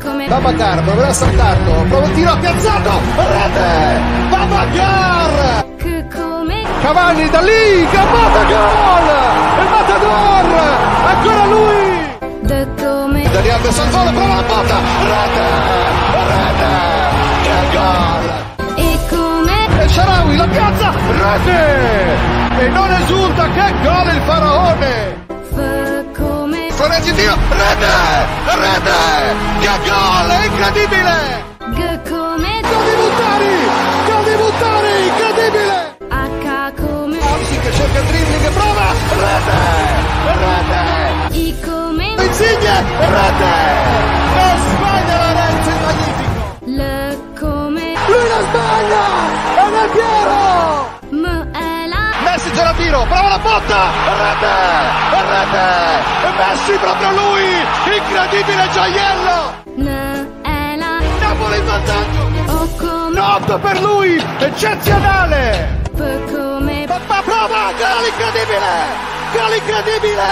[0.00, 5.64] Babacar proverà a saltarlo, prova il tiro piazzato, rete, Babacar!
[6.80, 9.08] Cavalli da lì, Gambata gol!
[9.60, 10.46] Il Matador!
[11.04, 12.08] Ancora lui!
[13.30, 15.46] Dani Alves al volo, prova la botta, rete,
[16.30, 16.72] rete,
[17.42, 18.24] che gol!
[18.76, 22.18] E come E Sharawi la piazza, rete!
[22.58, 25.29] E non esulta, che gol il faraone!
[26.80, 27.92] Florenzi Dio, rete,
[28.56, 31.44] rete, che gol, è incredibile!
[31.58, 33.54] G come Gol di Buttari,
[34.06, 35.96] gol di Buttari, incredibile!
[36.08, 39.58] H come Amsi che cerca il dribbling e prova, rete,
[40.24, 41.36] rete!
[41.36, 43.54] I come Insigne, rete!
[44.32, 46.40] Non sbaglia Lorenzo il magnifico!
[46.64, 49.04] L come Lui non sbaglia!
[49.54, 50.98] È Piero!
[51.10, 53.90] M è la Messi c'è la tiro, prova la botta!
[54.16, 55.09] Rete!
[55.32, 57.46] E Messi proprio lui!
[57.94, 59.62] Incredibile gioiello!
[61.20, 62.22] Napoli in vantaggio!
[62.46, 64.20] O come Notte per lui!
[64.38, 65.78] Eccezionale!
[65.94, 67.70] Papà prova!
[67.78, 69.08] Gol incredibile!
[69.32, 70.26] Gol incredibile!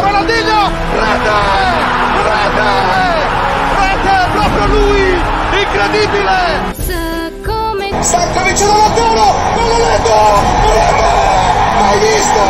[0.00, 0.70] Ronaldinho!
[0.94, 1.38] Rete!
[2.24, 2.70] Rete!
[3.76, 4.16] Rete!
[4.32, 5.22] Proprio lui!
[5.60, 6.38] Incredibile!
[6.72, 6.88] S
[7.44, 9.34] come Stanco vicino all'angolo!
[9.56, 11.29] Non
[11.90, 12.44] Mai visto!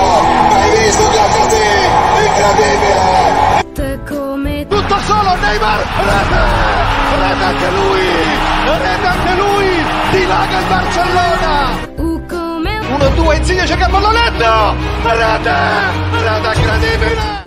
[0.53, 1.69] Mai visto così!
[2.27, 3.09] Incredibile!
[4.69, 5.81] Tutto solo Neymar!
[5.97, 6.43] Rete!
[7.17, 8.05] Rete anche lui!
[8.67, 9.69] Rete anche lui!
[10.11, 11.55] Dilaga il Barcellona!
[11.97, 14.75] U come 1-2 Insigne cerca il pallonetto!
[15.05, 15.57] Rete!
[16.21, 17.39] Rete incredibile!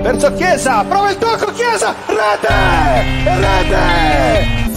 [0.00, 1.94] Verso Chiesa, prova il tocco Chiesa!
[2.06, 2.54] Rete!
[3.38, 4.68] Rete!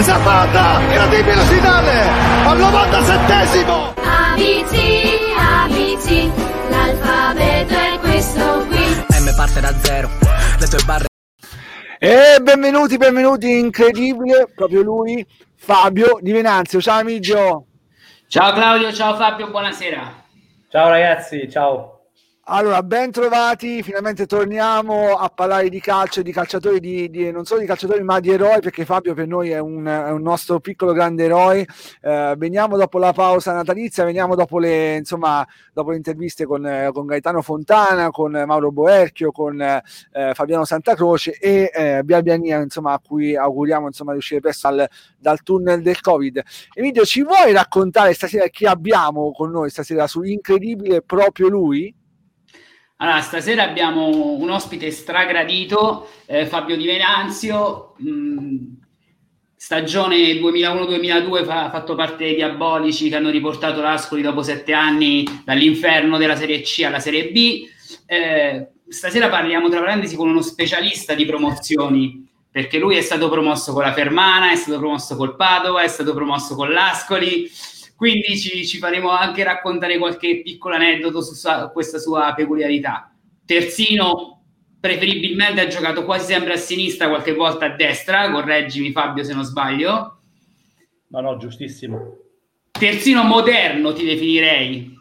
[0.00, 0.80] Zapata!
[0.80, 2.08] Incredibile Zidane!
[2.44, 3.99] Al 97esimo!
[4.40, 4.74] ABC
[5.36, 6.30] ABC
[6.70, 10.08] L'alfabeto è questo qui M parte da zero,
[10.58, 11.06] le tue barre
[11.98, 16.80] E benvenuti, benvenuti, incredibile, proprio lui, Fabio Di Venanzio.
[16.80, 17.66] Ciao Amigio.
[18.28, 20.24] Ciao Claudio, ciao Fabio, buonasera.
[20.70, 21.99] Ciao ragazzi, ciao.
[22.52, 27.60] Allora, ben trovati, finalmente torniamo a parlare di calcio, di calciatori, di, di- non solo
[27.60, 30.92] di calciatori ma di eroi, perché Fabio per noi è un, è un nostro piccolo
[30.92, 31.64] grande eroe.
[32.02, 36.90] Eh, veniamo dopo la pausa natalizia, veniamo dopo le, insomma, dopo le interviste con, eh,
[36.92, 39.80] con Gaetano Fontana, con Mauro Boerchio, con eh,
[40.34, 45.40] Fabiano Santacroce e eh, Biabiania, insomma, a cui auguriamo insomma, di uscire presto dal, dal
[45.44, 46.42] tunnel del Covid.
[46.74, 51.94] Emilio, ci vuoi raccontare stasera chi abbiamo con noi stasera su Incredibile proprio lui?
[53.02, 58.56] Allora, stasera abbiamo un ospite stragradito, eh, Fabio Di Venanzio, mh,
[59.56, 66.18] stagione 2001-2002 fa- fatto parte dei Diabolici che hanno riportato l'Ascoli dopo sette anni dall'inferno
[66.18, 67.62] della Serie C alla Serie B.
[68.04, 73.72] Eh, stasera parliamo tra parentesi con uno specialista di promozioni, perché lui è stato promosso
[73.72, 77.50] con la Fermana, è stato promosso col Padova, è stato promosso con l'Ascoli,
[78.00, 83.14] quindi ci, ci faremo anche raccontare qualche piccolo aneddoto su sa- questa sua peculiarità.
[83.44, 84.42] Terzino
[84.80, 89.44] preferibilmente ha giocato quasi sempre a sinistra, qualche volta a destra, correggimi Fabio se non
[89.44, 90.20] sbaglio.
[91.08, 92.16] No, no, giustissimo.
[92.70, 94.98] Terzino moderno ti definirei.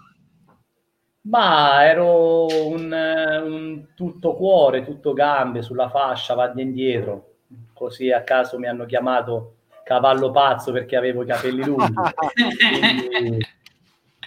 [1.22, 7.36] Ma ero un, un tutto cuore, tutto gambe sulla fascia, e indietro.
[7.74, 9.59] Così a caso mi hanno chiamato
[9.90, 11.94] cavallo pazzo perché avevo i capelli lunghi.
[13.10, 13.44] Quindi,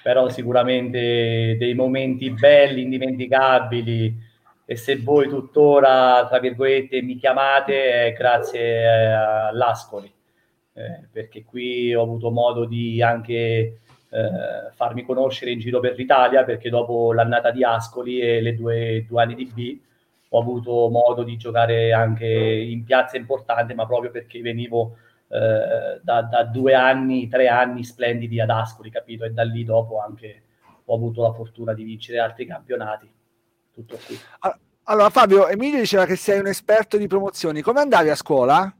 [0.02, 4.30] però sicuramente dei momenti belli, indimenticabili.
[4.64, 10.12] E se voi tuttora, tra virgolette, mi chiamate, è grazie eh, all'Ascoli.
[10.74, 16.42] Eh, perché qui ho avuto modo di anche eh, farmi conoscere in giro per l'Italia
[16.42, 19.78] perché dopo l'annata di Ascoli e le due, due anni di B
[20.30, 24.96] ho avuto modo di giocare anche in piazze importanti, ma proprio perché venivo
[25.32, 29.24] eh, da, da due anni, tre anni splendidi ad Ascoli, capito?
[29.24, 30.42] E da lì dopo anche
[30.84, 33.10] ho avuto la fortuna di vincere altri campionati.
[33.72, 34.18] Tutto qui.
[34.84, 37.62] Allora Fabio, Emilio diceva che sei un esperto di promozioni.
[37.62, 38.74] Come andavi a scuola?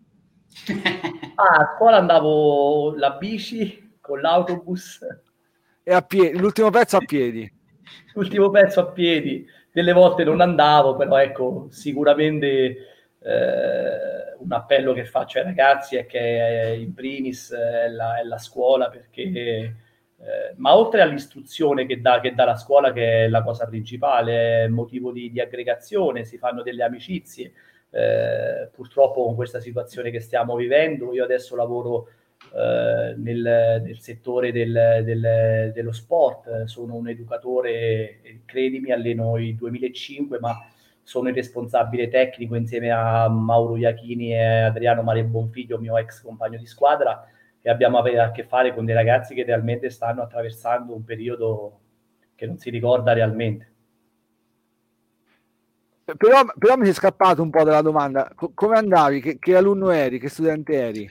[1.34, 5.00] Ah, a scuola andavo la bici con l'autobus,
[5.82, 7.50] E a piedi, l'ultimo pezzo a piedi.
[8.14, 9.44] l'ultimo pezzo a piedi.
[9.72, 12.76] Delle volte non andavo, però ecco, sicuramente
[13.24, 18.24] eh, un appello che faccio ai ragazzi è che eh, in primis è la, è
[18.24, 19.76] la scuola perché
[20.22, 24.64] eh, ma oltre all'istruzione che dà, che dà la scuola, che è la cosa principale,
[24.64, 27.52] è motivo di, di aggregazione, si fanno delle amicizie.
[27.90, 32.08] Eh, purtroppo con questa situazione che stiamo vivendo, io adesso lavoro
[32.54, 40.38] eh, nel, nel settore del- del- dello sport, sono un educatore, credimi, alleno il 2005,
[40.38, 40.56] ma
[41.02, 46.58] sono il responsabile tecnico insieme a Mauro Iachini e Adriano Maria Bonfiglio, mio ex compagno
[46.58, 47.26] di squadra,
[47.60, 51.80] e abbiamo a che fare con dei ragazzi che realmente stanno attraversando un periodo
[52.34, 53.70] che non si ricorda realmente.
[56.04, 58.32] Però, però mi è scappato un po' dalla domanda.
[58.34, 59.20] Come andavi?
[59.20, 60.18] Che, che, alunno eri?
[60.18, 61.10] Che studente eri?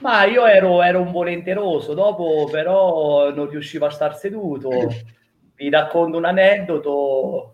[0.00, 4.70] Ma io ero, ero, un volenteroso, dopo però non riuscivo a star seduto.
[5.54, 7.53] Vi racconto un aneddoto.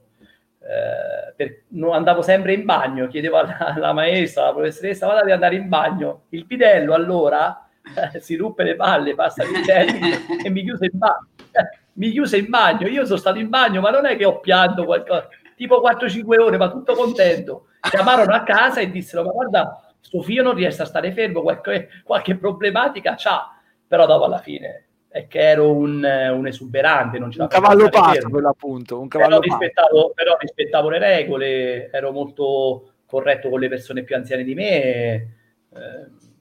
[0.60, 5.30] Eh, per, no, andavo sempre in bagno, chiedevo alla, alla maestra, alla professoressa, vado ad
[5.30, 6.24] andare in bagno.
[6.30, 7.68] Il pidello allora
[8.12, 11.28] eh, si ruppe le palle, passa il termine e mi chiuse in bagno.
[11.94, 12.86] mi chiuse in bagno.
[12.86, 15.28] Io sono stato in bagno, ma non è che ho pianto qualcosa
[15.60, 17.66] tipo 4-5 ore, ma tutto contento.
[17.80, 21.88] Chiamarono a casa e dissero: Ma guarda, suo figlio non riesce a stare fermo, qualche,
[22.02, 23.60] qualche problematica c'ha.
[23.86, 28.30] Però dopo alla fine è che ero un, un esuberante, non ce un cavallo pazzo
[28.30, 33.68] per l'appunto, un cavallo però rispettavo, però rispettavo, le regole, ero molto corretto con le
[33.68, 35.30] persone più anziane di me, eh,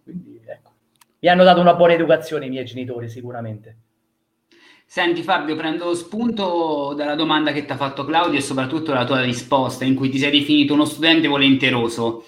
[0.04, 0.72] quindi ecco.
[1.22, 3.78] Mi hanno dato una buona educazione i miei genitori sicuramente.
[4.86, 9.22] Senti Fabio, prendo spunto dalla domanda che ti ha fatto Claudio e soprattutto la tua
[9.22, 12.26] risposta in cui ti sei definito uno studente volenteroso.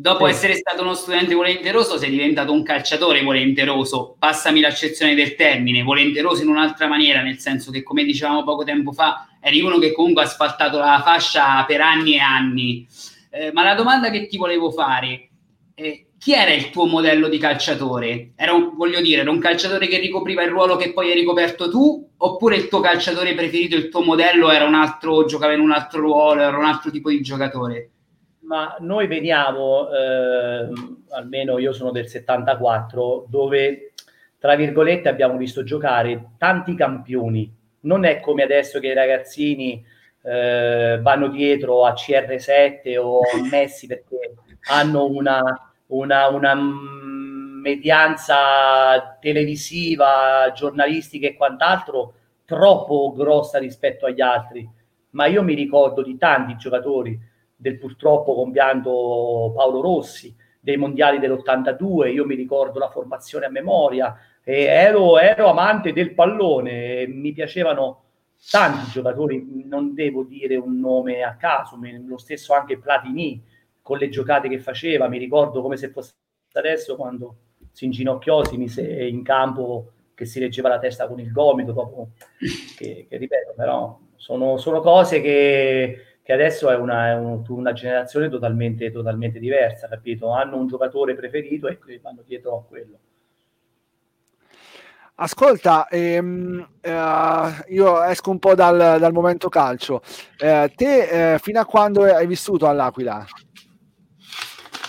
[0.00, 0.30] Dopo sì.
[0.30, 6.40] essere stato uno studente volenteroso sei diventato un calciatore volenteroso, passami l'accezione del termine, volenteroso
[6.40, 10.22] in un'altra maniera, nel senso che come dicevamo poco tempo fa, eri uno che comunque
[10.22, 12.86] ha asfaltato la fascia per anni e anni.
[13.28, 15.28] Eh, ma la domanda che ti volevo fare
[15.74, 18.32] è chi era il tuo modello di calciatore?
[18.36, 21.68] Era un, voglio dire, era un calciatore che ricopriva il ruolo che poi hai ricoperto
[21.68, 25.72] tu, oppure il tuo calciatore preferito, il tuo modello era un altro, giocava in un
[25.72, 27.90] altro ruolo, era un altro tipo di giocatore?
[28.50, 30.68] Ma noi veniamo, eh,
[31.10, 33.92] almeno io sono del 74, dove
[34.40, 37.48] tra virgolette abbiamo visto giocare tanti campioni.
[37.82, 39.86] Non è come adesso che i ragazzini
[40.22, 44.34] eh, vanno dietro a CR7 o a Messi perché
[44.68, 46.54] hanno una una, una
[47.62, 52.14] medianza televisiva, giornalistica e quant'altro
[52.44, 54.68] troppo grossa rispetto agli altri.
[55.10, 57.29] Ma io mi ricordo di tanti giocatori
[57.60, 64.16] del purtroppo compianto Paolo Rossi, dei mondiali dell'82, io mi ricordo la formazione a memoria,
[64.42, 68.04] e ero, ero amante del pallone, mi piacevano
[68.50, 73.42] tanti giocatori, non devo dire un nome a caso, lo stesso anche Platini,
[73.82, 76.14] con le giocate che faceva, mi ricordo come se fosse
[76.54, 77.36] adesso quando
[77.72, 82.10] si inginocchiò, si mise in campo che si leggeva la testa con il gomito, dopo
[82.76, 88.28] che, che ripeto, però sono, sono cose che, che, adesso è, una, è una generazione
[88.28, 90.30] totalmente, totalmente diversa, capito?
[90.30, 92.98] Hanno un giocatore preferito e vanno dietro a quello.
[95.16, 100.02] Ascolta, ehm, eh, io esco un po' dal, dal momento calcio.
[100.38, 103.24] Eh, te eh, fino a quando hai vissuto all'Aquila?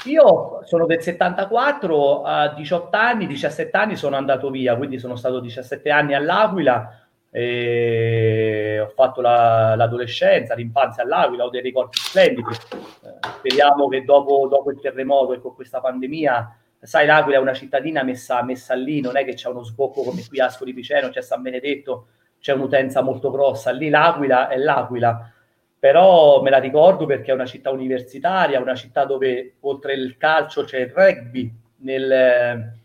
[0.06, 5.40] Io sono del 74, a 18 anni, 17 anni sono andato via, quindi sono stato
[5.40, 12.50] 17 anni all'Aquila, ho fatto la, l'adolescenza, l'infanzia all'Aquila, ho dei ricordi splendidi.
[12.50, 17.54] Eh, speriamo che dopo, dopo, il terremoto e con questa pandemia, sai, l'Aquila è una
[17.54, 21.10] cittadina messa, messa lì, non è che c'è uno sbocco come qui a Ascoli Piceno,
[21.10, 22.08] c'è San Benedetto,
[22.40, 25.32] c'è un'utenza molto grossa, lì l'Aquila è l'Aquila
[25.82, 30.64] però me la ricordo perché è una città universitaria, una città dove oltre il calcio
[30.64, 31.52] c'è il rugby.
[31.78, 32.76] Nel,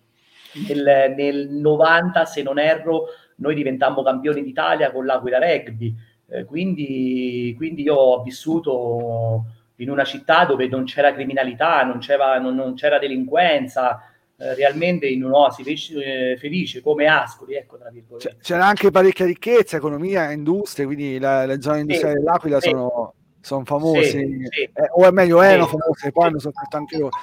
[0.67, 5.95] nel, nel 90, se non erro, noi diventammo campioni d'Italia con l'Aquila Rugby.
[6.29, 9.45] Eh, quindi, quindi io ho vissuto
[9.77, 14.01] in una città dove non c'era criminalità, non c'era, non, non c'era delinquenza,
[14.39, 18.37] eh, realmente in un'oasi felice, eh, felice come Ascoli, ecco, tra virgolette.
[18.41, 22.69] C'era anche parecchia ricchezza, economia, industrie, quindi la, le zone industriali sì, dell'Aquila sì.
[22.71, 24.63] sono, sono famose, sì, sì.
[24.63, 27.17] Eh, o è meglio erano famose, poi hanno sofferto anche loro.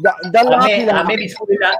[0.00, 0.92] Da, dall'Aquila...
[0.92, 1.70] A me, a me mi, squilla,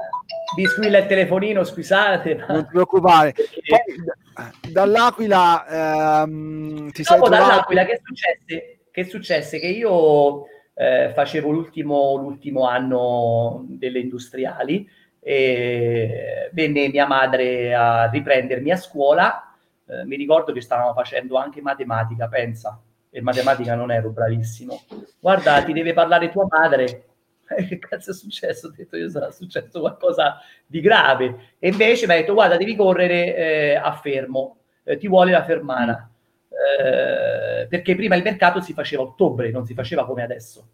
[0.67, 2.35] squilla il telefonino, scusate.
[2.35, 2.45] Ma...
[2.47, 3.33] Non ti preoccupare.
[3.33, 7.47] Poi, dall'Aquila ehm, ti Dopo trovato...
[7.47, 8.79] dall'Aquila che successe?
[8.91, 9.59] Che successe?
[9.59, 14.87] Che io eh, facevo l'ultimo, l'ultimo anno delle industriali
[15.19, 19.55] e venne mia madre a riprendermi a scuola.
[19.87, 22.79] Eh, mi ricordo che stavamo facendo anche matematica, pensa,
[23.09, 24.81] e matematica non ero bravissimo.
[25.19, 27.03] Guarda, ti deve parlare tua madre.
[27.47, 28.67] Eh, che cazzo è successo?
[28.67, 31.53] Ho detto io sarà successo qualcosa di grave.
[31.59, 35.43] E invece mi ha detto, guarda, devi correre eh, a fermo, eh, ti vuole la
[35.43, 36.09] fermana.
[36.49, 40.67] Eh, perché prima il mercato si faceva a ottobre, non si faceva come adesso.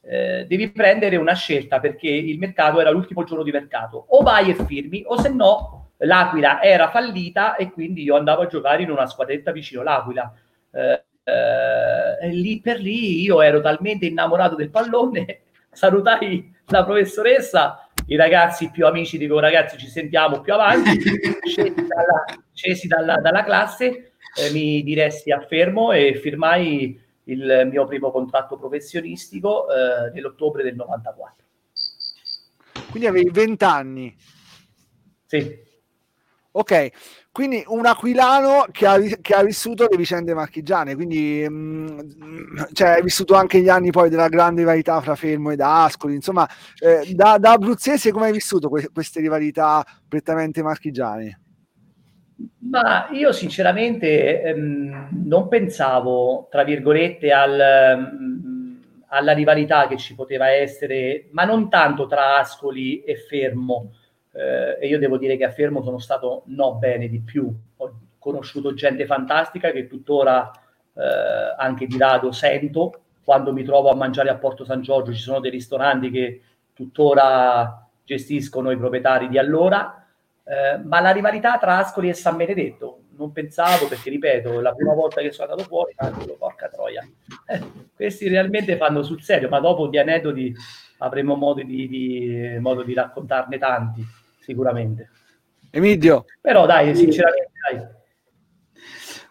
[0.00, 4.06] Eh, devi prendere una scelta perché il mercato era l'ultimo giorno di mercato.
[4.08, 8.46] O vai e firmi, o se no l'Aquila era fallita e quindi io andavo a
[8.46, 10.32] giocare in una squadretta vicino l'Aquila.
[10.70, 11.02] Eh,
[12.30, 18.86] lì per lì io ero talmente innamorato del pallone, salutai la professoressa, i ragazzi più
[18.86, 20.98] amici dico ragazzi ci sentiamo più avanti,
[21.46, 27.84] scesi dalla, scesi dalla, dalla classe, eh, mi diressi a Fermo e firmai il mio
[27.86, 31.44] primo contratto professionistico eh, nell'ottobre del 94.
[32.90, 34.16] Quindi avevi 20 anni?
[35.26, 35.66] Sì.
[36.50, 36.88] Ok,
[37.30, 41.52] quindi un aquilano che ha, che ha, vissuto le vicende marchigiane, quindi mh,
[42.24, 46.14] mm, cioè, hai vissuto anche gli anni poi della grande rivalità fra Fermo ed Ascoli,
[46.14, 51.40] insomma, eh, da, da, abruzzese come hai vissuto que- queste rivalità prettamente marchigiane?
[52.70, 60.48] Ma io sinceramente ehm, non pensavo, tra virgolette, al, ehm, alla rivalità che ci poteva
[60.48, 63.92] essere, ma non tanto tra Ascoli e Fermo,
[64.38, 67.52] eh, e io devo dire che a Fermo sono stato no bene di più.
[67.78, 70.48] Ho conosciuto gente fantastica che tuttora
[70.94, 73.00] eh, anche di rado sento.
[73.24, 76.40] Quando mi trovo a mangiare a Porto San Giorgio ci sono dei ristoranti che
[76.72, 80.06] tuttora gestiscono i proprietari di allora.
[80.44, 84.94] Eh, ma la rivalità tra Ascoli e San Benedetto non pensavo perché ripeto la prima
[84.94, 87.06] volta che sono andato fuori cavolo, porca troia
[87.46, 87.60] eh,
[87.94, 90.54] questi realmente fanno sul serio ma dopo di aneddoti
[90.98, 94.06] avremo modo di, di, modo di raccontarne tanti
[94.48, 95.10] sicuramente.
[95.70, 96.24] Emidio.
[96.40, 97.96] Però dai, sinceramente, dai.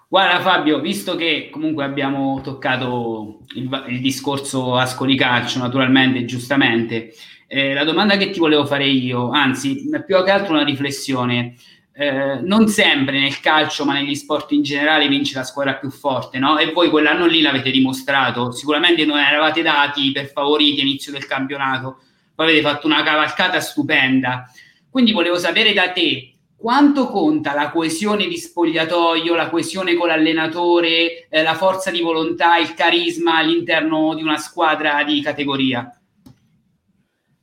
[0.08, 7.14] Guarda Fabio, visto che comunque abbiamo toccato il, il discorso Ascoli Calcio, naturalmente, giustamente,
[7.48, 11.56] eh, la domanda che ti volevo fare io, anzi, più che altro una riflessione,
[11.94, 16.38] eh, non sempre nel calcio, ma negli sport in generale vince la squadra più forte,
[16.38, 16.60] no?
[16.60, 18.52] E voi quell'anno lì l'avete dimostrato.
[18.52, 22.02] Sicuramente non eravate dati per favoriti all'inizio del campionato,
[22.36, 24.50] poi avete fatto una cavalcata stupenda.
[24.98, 31.28] Quindi volevo sapere da te quanto conta la coesione di spogliatoio, la coesione con l'allenatore,
[31.30, 35.88] eh, la forza di volontà, il carisma all'interno di una squadra di categoria?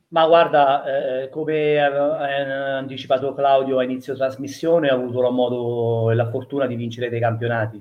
[0.09, 6.17] Ma guarda, eh, come ha anticipato Claudio a inizio trasmissione, ho avuto la modo e
[6.17, 7.81] la fortuna di vincere dei campionati.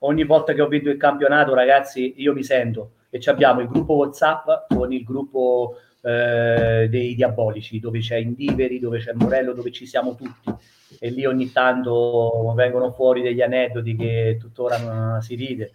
[0.00, 3.94] Ogni volta che ho vinto il campionato, ragazzi, io mi sento e abbiamo il gruppo
[3.94, 9.86] WhatsApp con il gruppo eh, dei diabolici, dove c'è Indiveri, dove c'è Morello, dove ci
[9.86, 10.54] siamo tutti.
[11.00, 15.72] E lì ogni tanto vengono fuori degli aneddoti che tuttora si ride.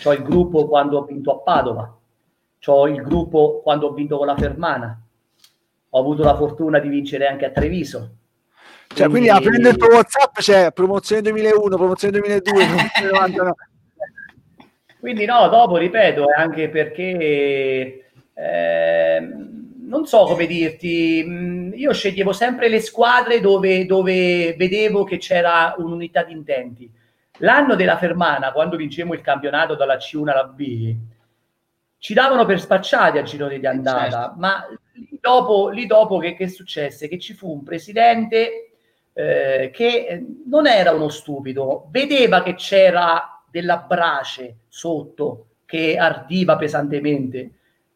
[0.00, 1.98] C'ho il gruppo quando ho vinto a Padova,
[2.64, 4.98] c'ho il gruppo quando ho vinto con la Fermana,
[5.90, 8.16] ho avuto la fortuna di vincere anche a Treviso.
[8.86, 13.54] Cioè, quindi, quindi aprendo il tuo WhatsApp c'è promozione 2001, promozione 2002, promozione 99.
[15.00, 19.28] Quindi no, dopo ripeto, anche perché eh,
[19.92, 25.74] non so come dirti, mm, io sceglievo sempre le squadre dove, dove vedevo che c'era
[25.76, 26.90] un'unità di intenti.
[27.38, 30.96] L'anno della Fermana, quando vincemmo il campionato dalla C1 alla B,
[31.98, 34.34] ci davano per spacciati a girone di andata, certo.
[34.38, 37.06] ma lì dopo, lì dopo che, che, successe?
[37.06, 38.72] Che ci fu un presidente
[39.12, 47.50] eh, che non era uno stupido, vedeva che c'era della brace sotto che ardiva pesantemente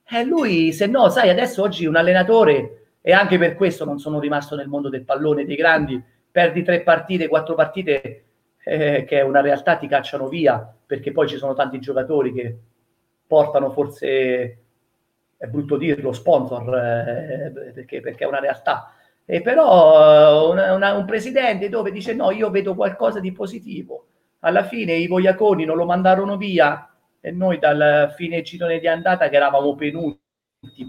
[0.09, 4.21] eh, lui, se no, sai, adesso oggi un allenatore, e anche per questo non sono
[4.21, 8.25] rimasto nel mondo del pallone dei grandi, perdi tre partite, quattro partite,
[8.63, 12.59] eh, che è una realtà, ti cacciano via, perché poi ci sono tanti giocatori che
[13.27, 14.59] portano forse,
[15.37, 18.93] è brutto dirlo, sponsor, eh, perché, perché, è una realtà.
[19.25, 24.07] E però una, una, un presidente dove dice no, io vedo qualcosa di positivo.
[24.41, 29.29] Alla fine i Voiaconi non lo mandarono via, e noi dal fine girone di andata
[29.29, 30.21] che eravamo penultimo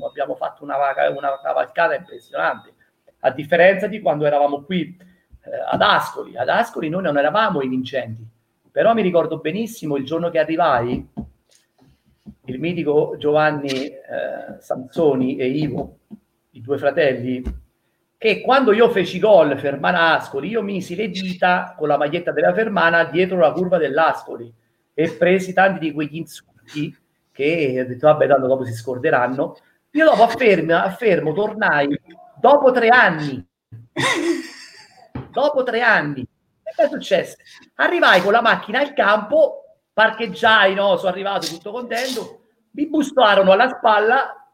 [0.08, 0.76] abbiamo fatto una,
[1.16, 2.74] una cavalcata impressionante.
[3.22, 6.38] A differenza di quando eravamo qui eh, ad Ascoli.
[6.38, 8.36] Ad Ascoli noi non eravamo i vincenti
[8.78, 11.04] però mi ricordo benissimo il giorno che arrivai
[12.46, 15.98] il mitico Giovanni eh, Sansoni e Ivo
[16.52, 17.42] i due fratelli
[18.20, 22.54] che quando io feci gol Fermana Ascoli io misi le dita con la maglietta della
[22.54, 24.54] Fermana dietro la curva dell'Ascoli
[25.00, 26.98] e presi tanti di quegli insulti
[27.32, 29.56] che ho detto vabbè tanto dopo si scorderanno
[29.92, 32.02] io dopo affermo, affermo tornai
[32.36, 33.48] dopo tre anni
[35.30, 37.36] dopo tre anni e che è successo?
[37.76, 40.98] arrivai con la macchina al campo parcheggiai no?
[40.98, 42.40] sono arrivato tutto contento
[42.72, 44.52] mi bustarono alla spalla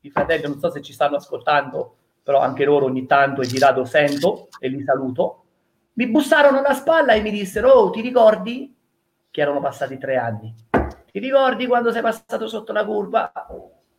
[0.00, 3.60] i fratelli non so se ci stanno ascoltando però anche loro ogni tanto e di
[3.60, 5.44] rado sento e li saluto
[5.92, 8.74] mi bussarono alla spalla e mi dissero oh ti ricordi
[9.38, 10.52] che erano passati tre anni.
[11.12, 13.30] Ti ricordi quando sei passato sotto la curva?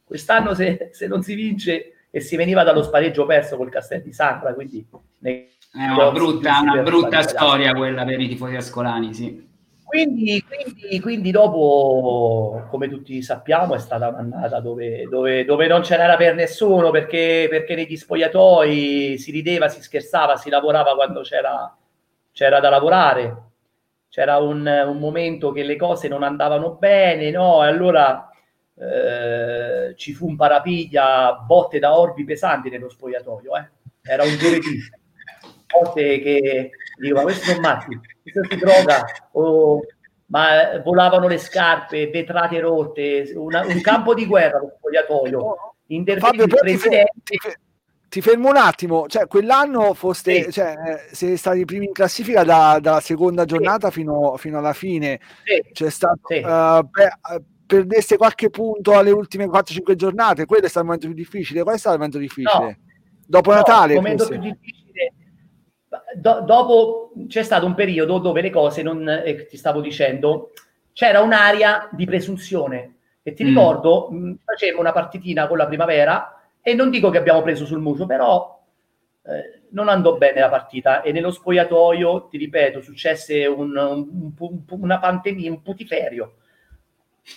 [0.03, 4.11] Quest'anno se, se non si vince e si veniva dallo spareggio perso col Castel di
[4.11, 4.85] Sandra, quindi...
[5.21, 5.47] È
[5.95, 9.47] una brutta, una brutta storia quella per i tifosi ascolani, sì.
[9.85, 16.15] Quindi, quindi, quindi, dopo, come tutti sappiamo, è stata un'annata dove, dove, dove non c'era
[16.17, 21.75] per nessuno perché, perché, negli spogliatoi si rideva, si scherzava, si lavorava quando c'era,
[22.33, 23.48] c'era da lavorare.
[24.09, 27.63] C'era un, un, momento che le cose non andavano bene, no?
[27.63, 28.29] E allora
[28.75, 33.55] eh, ci fu un parapiglia, botte da orbi pesanti nello spogliatoio.
[33.55, 33.69] Eh?
[34.01, 34.79] Era un giovedì.
[35.69, 37.99] Botte che dico, ma questi sono matti
[38.31, 39.81] questo si droga, o,
[40.27, 45.55] ma volavano le scarpe, vetrate rotte, una, un campo di guerra lo spogliatoio.
[46.19, 47.11] Fabio, presidente.
[47.23, 47.37] Ti,
[48.09, 50.51] ti fermo un attimo, cioè quell'anno foste, sì.
[50.51, 53.99] cioè, eh, siete stati primi in classifica da, dalla seconda giornata sì.
[53.99, 55.19] fino, fino, alla fine.
[55.43, 55.71] Sì.
[55.71, 56.39] C'è stato, sì.
[56.39, 57.17] uh, per,
[57.65, 61.61] perdeste qualche punto alle ultime 4-5 giornate, quello è stato il momento più difficile.
[61.61, 62.65] Qual è stato il momento difficile?
[62.65, 62.75] No.
[63.25, 63.93] Dopo no, Natale?
[63.93, 64.39] Il momento forse.
[64.39, 64.79] più difficile
[66.15, 70.51] do, dopo c'è stato un periodo dove le cose non, eh, ti stavo dicendo,
[70.93, 72.95] c'era un'area di presunzione.
[73.21, 73.47] E ti mm.
[73.47, 77.79] ricordo, mh, facevamo una partitina con la primavera e non dico che abbiamo preso sul
[77.79, 78.61] muso, però
[79.23, 84.63] eh, non andò bene la partita e nello spogliatoio, ti ripeto, successe un, un, un,
[84.67, 86.35] una pandemia, un putiferio.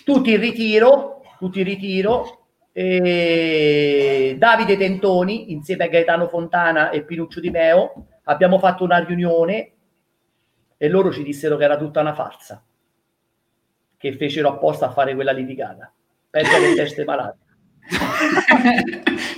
[0.03, 7.39] Tutti in ritiro, tutti in ritiro, e Davide Tentoni insieme a Gaetano Fontana e Pinuccio
[7.39, 9.71] Di Meo abbiamo fatto una riunione
[10.75, 12.63] e loro ci dissero che era tutta una farsa,
[13.95, 15.93] che fecero apposta a fare quella litigata.
[16.29, 17.37] Peggio le teste malate.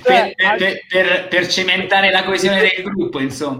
[0.03, 3.59] Per, per, per, per, cementare la coesione del gruppo, insomma.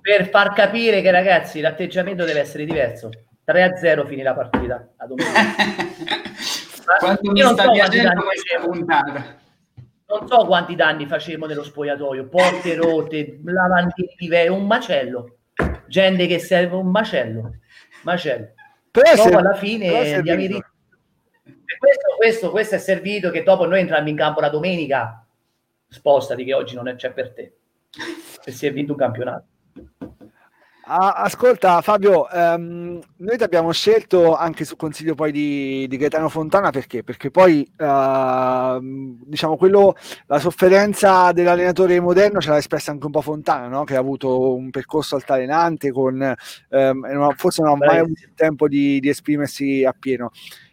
[0.00, 3.10] Per, far capire che ragazzi l'atteggiamento deve essere diverso.
[3.46, 5.40] 3-0 finì la partita a domenica.
[6.98, 9.46] Quanto mi sta so piacendo questa puntata
[10.08, 15.40] non so quanti danni facevamo nello spogliatoio, porte rotte, lavandini di un macello,
[15.86, 17.56] gente che serve un macello,
[18.04, 18.52] macello.
[18.90, 20.60] Però dopo alla fine andiamo in
[21.78, 25.24] questo, questo, questo è servito che dopo noi entriamo in campo la domenica,
[25.88, 27.52] spostati che oggi non c'è per te,
[28.40, 29.44] se si è vinto un campionato.
[30.90, 36.30] Ah, ascolta Fabio, um, noi ti abbiamo scelto anche su consiglio poi di, di Gaetano
[36.30, 37.02] Fontana perché?
[37.02, 38.80] Perché poi uh,
[39.26, 39.94] diciamo quello,
[40.28, 43.84] la sofferenza dell'allenatore moderno ce l'ha espressa anche un po' Fontana, no?
[43.84, 46.34] che ha avuto un percorso altalenante con
[46.70, 50.30] um, forse non ha mai avuto il tempo di, di, esprimersi appieno.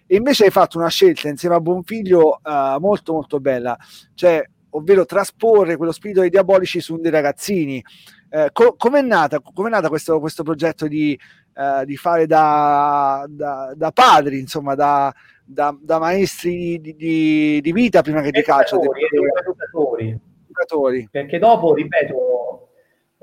[0.08, 3.78] E invece hai fatto una scelta insieme a Buonfiglio uh, molto molto bella,
[4.13, 4.44] cioè
[4.76, 7.84] ovvero trasporre quello spirito dei diabolici su dei ragazzini.
[8.30, 11.18] Eh, co- com'è, nata, com'è nata questo, questo progetto di,
[11.54, 15.13] eh, di fare da, da, da, padri, insomma, da,
[15.46, 18.82] da, da maestri di, di, di, vita prima che di calcio?
[18.82, 21.08] Educatori, educatori.
[21.10, 22.24] Perché dopo, ripeto,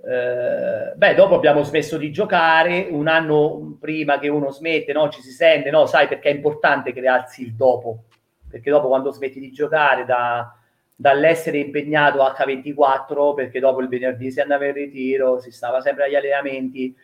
[0.04, 5.22] eh, beh, dopo abbiamo smesso di giocare, un anno prima che uno smette, no, ci
[5.22, 8.04] si sente, no, sai perché è importante crearsi il dopo,
[8.48, 10.56] perché dopo quando smetti di giocare da
[10.94, 16.14] dall'essere impegnato H24 perché dopo il venerdì si andava in ritiro, si stava sempre agli
[16.14, 16.94] allenamenti,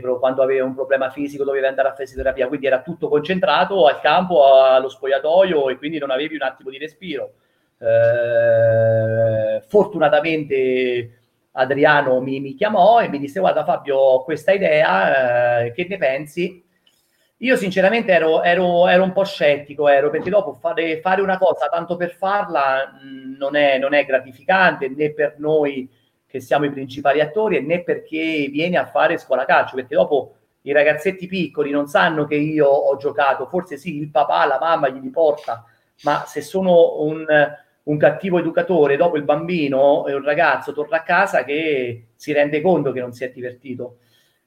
[0.00, 4.00] pro- quando aveva un problema fisico doveva andare a fisioterapia, quindi era tutto concentrato al
[4.00, 7.34] campo, allo spogliatoio e quindi non avevi un attimo di respiro.
[7.78, 11.21] Eh, fortunatamente
[11.52, 15.98] Adriano mi, mi, chiamò e mi disse guarda Fabio ho questa idea, eh, che ne
[15.98, 16.64] pensi?
[17.38, 21.68] Io sinceramente ero, ero, ero, un po' scettico, ero, perché dopo fare, fare una cosa
[21.68, 25.90] tanto per farla mh, non, è, non, è, gratificante né per noi
[26.24, 30.36] che siamo i principali attori né per chi viene a fare scuola calcio, perché dopo
[30.62, 34.88] i ragazzetti piccoli non sanno che io ho giocato, forse sì, il papà, la mamma
[34.88, 35.64] gli porta,
[36.04, 37.26] ma se sono un,
[37.84, 42.60] un cattivo educatore, dopo il bambino e un ragazzo torna a casa che si rende
[42.60, 43.98] conto che non si è divertito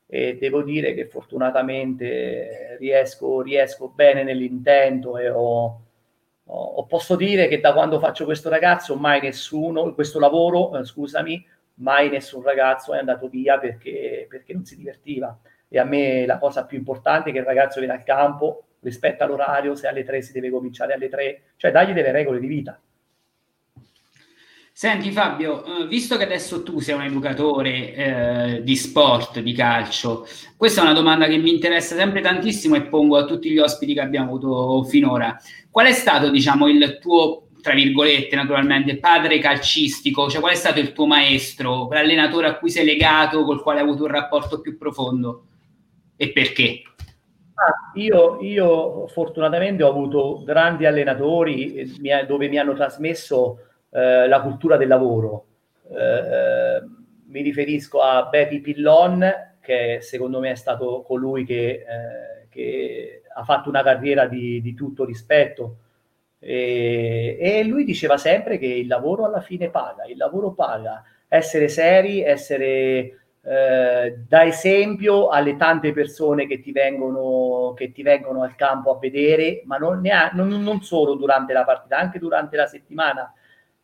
[0.07, 5.81] e devo dire che fortunatamente riesco, riesco bene nell'intento e ho,
[6.45, 11.45] ho, posso dire che da quando faccio questo ragazzo mai nessuno, questo lavoro, eh, scusami,
[11.75, 15.37] mai nessun ragazzo è andato via perché, perché non si divertiva.
[15.67, 19.25] E a me la cosa più importante è che il ragazzo viene al campo, rispetta
[19.25, 22.79] l'orario, se alle tre si deve cominciare alle tre, cioè dagli delle regole di vita.
[24.77, 30.27] Senti Fabio, eh, visto che adesso tu sei un educatore eh, di sport, di calcio,
[30.57, 33.93] questa è una domanda che mi interessa sempre tantissimo e pongo a tutti gli ospiti
[33.93, 35.37] che abbiamo avuto finora.
[35.71, 40.29] Qual è stato, diciamo, il tuo, tra virgolette, naturalmente, padre calcistico?
[40.29, 43.85] Cioè, qual è stato il tuo maestro, l'allenatore a cui sei legato, col quale hai
[43.85, 45.45] avuto un rapporto più profondo?
[46.17, 46.81] E perché?
[47.53, 53.64] Ah, io, io, fortunatamente ho avuto grandi allenatori eh, dove mi hanno trasmesso
[53.95, 55.45] eh, la cultura del lavoro.
[55.89, 56.83] Eh,
[57.27, 59.25] mi riferisco a Bepi Pillon,
[59.61, 64.73] che secondo me è stato colui che, eh, che ha fatto una carriera di, di
[64.73, 65.77] tutto rispetto.
[66.39, 71.69] E, e, lui diceva sempre che il lavoro alla fine paga, il lavoro paga, essere
[71.69, 78.55] seri, essere eh, da esempio alle tante persone che ti, vengono, che ti vengono al
[78.55, 82.67] campo a vedere, ma non, ha, non, non, solo durante la partita, anche durante la
[82.67, 83.33] settimana.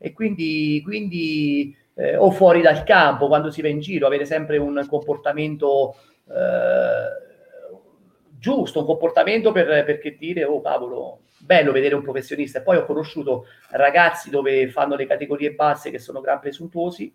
[0.03, 4.57] E quindi, quindi eh, o fuori dal campo, quando si va in giro, avere sempre
[4.57, 5.95] un comportamento
[6.27, 7.29] eh,
[8.39, 12.57] giusto, un comportamento per, perché dire, oh cavolo, bello vedere un professionista.
[12.57, 17.13] E poi ho conosciuto ragazzi dove fanno le categorie basse che sono gran presuntuosi,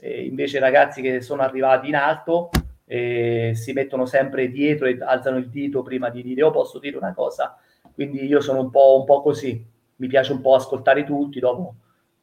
[0.00, 2.50] e invece ragazzi che sono arrivati in alto
[2.86, 6.96] eh, si mettono sempre dietro e alzano il dito prima di dire, oh posso dire
[6.96, 7.56] una cosa.
[7.94, 9.64] Quindi io sono un po', un po così,
[9.96, 11.74] mi piace un po' ascoltare tutti, dopo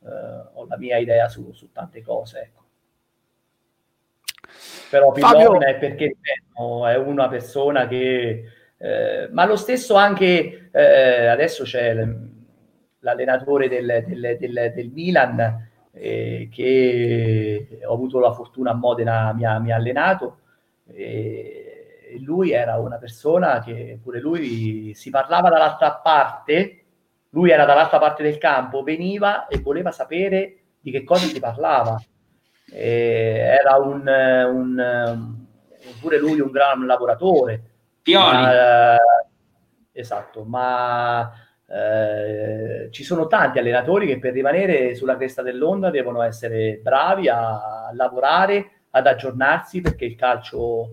[0.03, 2.39] eh, ho la mia idea su, su tante cose.
[2.39, 2.65] Ecco
[4.89, 6.17] però Pillon è perché
[6.53, 8.43] è una persona che...
[8.79, 11.95] Eh, ma lo stesso anche eh, adesso c'è
[12.99, 19.45] l'allenatore del, del, del, del Milan eh, che ho avuto la fortuna a Modena mi
[19.45, 20.41] ha, mi ha allenato
[20.93, 26.76] e lui era una persona che pure lui si parlava dall'altra parte
[27.31, 31.99] lui era dall'altra parte del campo veniva e voleva sapere di che cosa si parlava
[32.71, 35.35] eh, era un, un,
[35.99, 37.61] pure lui un gran lavoratore.
[38.01, 38.37] Pioli.
[38.37, 38.99] Ma, eh,
[39.91, 41.31] esatto, ma
[41.65, 47.89] eh, ci sono tanti allenatori che per rimanere sulla cresta dell'onda devono essere bravi a
[47.93, 50.87] lavorare, ad aggiornarsi perché il calcio,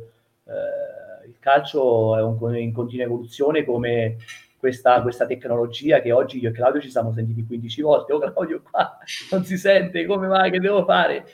[0.47, 4.17] eh, il calcio è un, in continua evoluzione come
[4.65, 8.13] questa, questa, tecnologia che oggi io e Claudio ci siamo sentiti 15 volte.
[8.15, 8.97] Oh Claudio qua
[9.31, 11.25] non si sente, come mai, che devo fare?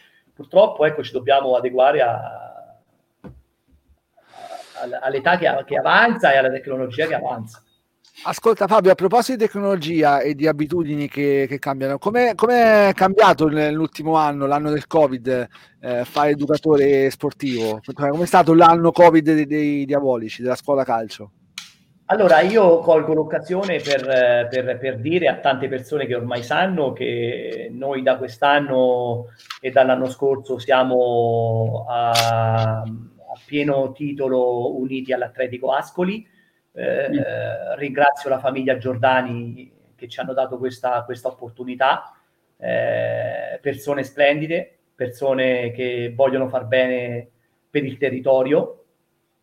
[0.41, 2.79] purtroppo ecco, ci dobbiamo adeguare a,
[3.21, 7.63] a, all'età che, che avanza e alla tecnologia che avanza.
[8.25, 13.49] Ascolta Fabio, a proposito di tecnologia e di abitudini che, che cambiano, come è cambiato
[13.49, 15.49] nell'ultimo anno, l'anno del Covid,
[15.81, 17.81] eh, fare educatore sportivo?
[17.95, 21.33] Come è stato l'anno Covid dei, dei diabolici, della scuola calcio?
[22.11, 27.69] Allora, io colgo l'occasione per, per, per, dire a tante persone che ormai sanno che
[27.71, 29.27] noi da quest'anno
[29.61, 32.11] e dall'anno scorso siamo a,
[32.81, 32.85] a
[33.47, 36.27] pieno titolo uniti all'Atletico Ascoli.
[36.73, 37.79] Eh, mm.
[37.79, 42.13] ringrazio la famiglia Giordani che ci hanno dato questa, questa opportunità.
[42.57, 47.29] Eh, persone splendide, persone che vogliono far bene
[47.71, 48.85] per il territorio.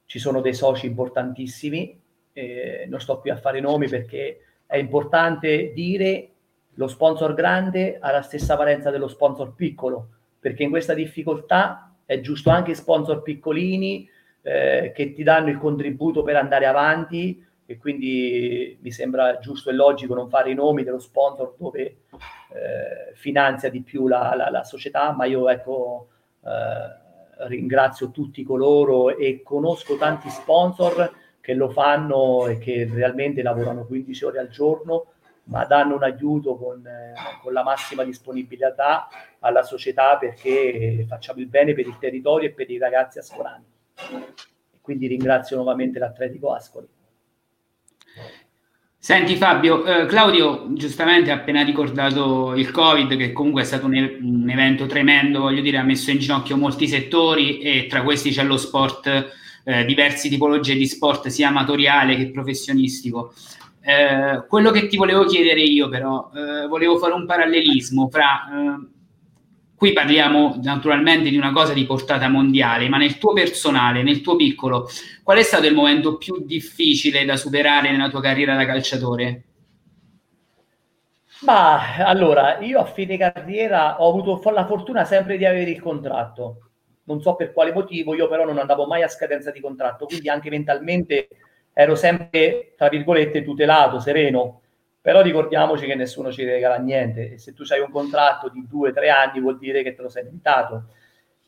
[0.05, 2.03] Ci sono dei soci importantissimi
[2.37, 6.29] eh, non sto qui a fare nomi perché è importante dire
[6.75, 12.19] lo sponsor grande ha la stessa valenza dello sponsor piccolo, perché in questa difficoltà è
[12.19, 14.07] giusto anche sponsor piccolini
[14.43, 19.73] eh, che ti danno il contributo per andare avanti e quindi mi sembra giusto e
[19.73, 24.63] logico non fare i nomi dello sponsor dove eh, finanzia di più la, la, la,
[24.63, 26.09] società, ma io ecco
[26.45, 33.85] eh, ringrazio tutti coloro e conosco tanti sponsor che lo fanno e che realmente lavorano
[33.85, 39.07] 15 ore al giorno, ma danno un aiuto con, eh, con la massima disponibilità
[39.39, 43.63] alla società perché facciamo il bene per il territorio e per i ragazzi ascolani.
[44.81, 46.87] Quindi ringrazio nuovamente l'Atletico Ascoli.
[48.97, 53.93] Senti Fabio, eh, Claudio giustamente ha appena ricordato il Covid, che comunque è stato un,
[53.93, 58.43] un, evento tremendo, voglio dire, ha messo in ginocchio molti settori e tra questi c'è
[58.43, 63.33] lo sport eh, diverse tipologie di sport, sia amatoriale che professionistico.
[63.81, 68.47] Eh, quello che ti volevo chiedere io, però, eh, volevo fare un parallelismo fra.
[68.49, 68.95] Eh,
[69.75, 74.37] qui parliamo naturalmente di una cosa di portata mondiale, ma nel tuo personale, nel tuo
[74.37, 74.87] piccolo,
[75.21, 79.43] qual è stato il momento più difficile da superare nella tua carriera da calciatore?
[81.41, 86.66] Ma allora, io a fine carriera ho avuto la fortuna sempre di avere il contratto
[87.07, 90.29] non so per quale motivo, io però non andavo mai a scadenza di contratto, quindi
[90.29, 91.29] anche mentalmente
[91.73, 94.61] ero sempre, tra virgolette, tutelato, sereno.
[95.01, 98.91] Però ricordiamoci che nessuno ci regala niente e se tu hai un contratto di due
[98.91, 100.87] tre anni vuol dire che te lo sei meritato.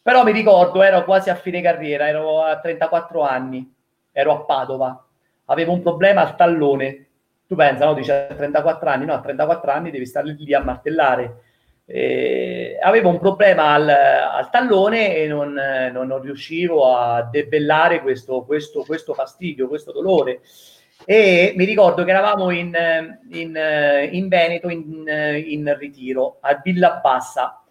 [0.01, 3.69] Però mi ricordo, ero quasi a fine carriera, ero a 34 anni,
[4.13, 5.05] ero a Padova,
[5.45, 7.07] avevo un problema al tallone.
[7.45, 10.63] Tu pensa, no, dici a 34 anni, no, a 34 anni devi stare lì a
[10.63, 11.41] martellare
[11.91, 15.59] eh, avevo un problema al, al tallone e non,
[15.91, 20.41] non, non, riuscivo a debellare questo, questo, questo, fastidio, questo dolore.
[21.03, 22.77] E mi ricordo che eravamo in,
[23.31, 23.59] in,
[24.11, 25.03] in Veneto in,
[25.47, 27.63] in, ritiro a Villa Bassa.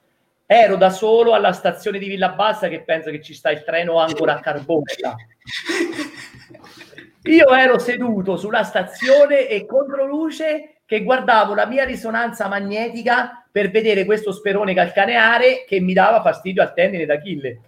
[0.45, 3.99] Ero da solo alla stazione di Villa Bassa che penso che ci sta il treno
[3.99, 5.15] ancora a carbone là.
[7.31, 13.71] Io ero seduto sulla stazione e contro luce che guardavo la mia risonanza magnetica per
[13.71, 17.61] vedere questo sperone calcaneare che mi dava fastidio al tendine d'Achille.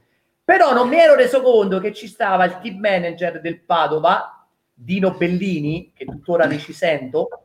[0.42, 5.10] Però non mi ero reso conto che ci stava il team manager del Padova, Dino
[5.10, 7.42] Bellini, che tuttora ne ci sento,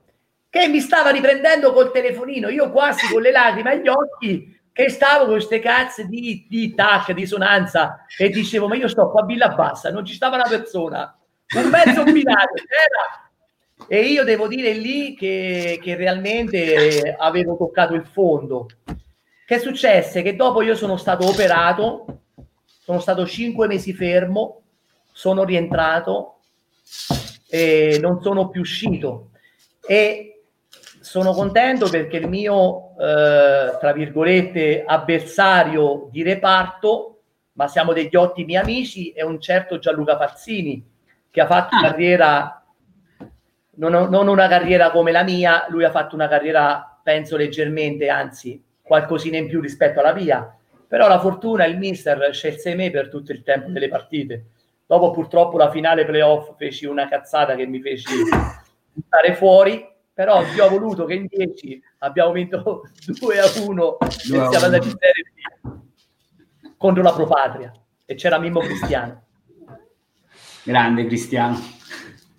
[0.49, 5.25] che mi stava riprendendo col telefonino, io quasi con le lacrime agli occhi, che stavo
[5.25, 9.25] con queste cazze di, di tac, di sonanza, e dicevo, ma io sto qua a
[9.25, 11.19] Villa Bassa, non ci stava una persona,
[11.57, 13.24] un mezzo binario, era.
[13.87, 18.67] E io devo dire lì che, che realmente avevo toccato il fondo.
[19.45, 20.21] Che successe?
[20.21, 22.21] Che dopo io sono stato operato,
[22.79, 24.61] sono stato cinque mesi fermo,
[25.11, 26.39] sono rientrato
[27.47, 29.29] e non sono più uscito.
[29.85, 30.41] E
[30.99, 37.21] sono contento perché il mio, eh, tra virgolette, avversario di reparto,
[37.53, 40.83] ma siamo degli ottimi amici, è un certo Gianluca Pazzini,
[41.29, 41.81] che ha fatto ah.
[41.81, 42.64] carriera,
[43.75, 48.63] non, non, una carriera come la mia, lui ha fatto una carriera, penso, leggermente, anzi,
[48.81, 50.55] qualcosina in più rispetto alla mia.
[50.87, 54.45] Però la fortuna, il mister scelse me per tutto il tempo delle partite.
[54.85, 58.13] Dopo purtroppo la finale playoff feci una cazzata che mi feci
[59.05, 64.09] stare fuori, però vi ho voluto che in 10 abbiamo vinto 2 a 1 e
[64.11, 65.45] siamo andati in serie B
[66.77, 67.71] contro la Pro Patria
[68.05, 69.23] e c'era Mimmo Cristiano.
[70.63, 71.74] Grande Cristiano.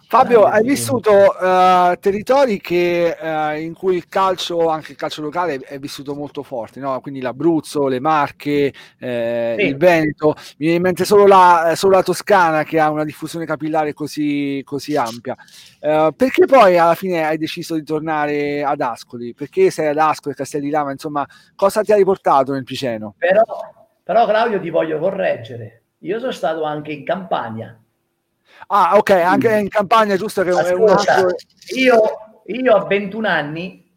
[0.09, 5.59] Fabio, hai vissuto uh, territori che, uh, in cui il calcio, anche il calcio locale,
[5.59, 7.01] è vissuto molto forte, no?
[7.01, 9.65] quindi l'Abruzzo, le Marche, eh, sì.
[9.65, 13.47] il Veneto, mi viene in mente solo la, solo la, Toscana che ha una diffusione
[13.47, 15.35] capillare così, così ampia.
[15.81, 19.35] Uh, perché poi alla fine hai deciso di tornare ad Ascoli?
[19.35, 23.17] Perché sei ad Ascoli, Castelli Lama, insomma, cosa ti ha riportato nel Piceno?
[23.19, 23.43] Però,
[24.05, 27.77] però Claudio ti voglio correggere, io sono stato anche in Campania
[28.69, 31.37] Ah, ok, anche in campagna, giusto che Ascolta, è un altro...
[31.75, 32.03] io,
[32.47, 33.91] io a 21 anni,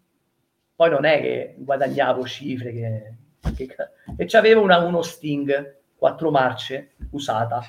[0.75, 3.13] poi non è che guadagnavo cifre, che,
[3.55, 3.75] che,
[4.17, 7.67] e c'avevo una, uno Sting, quattro marce, usata.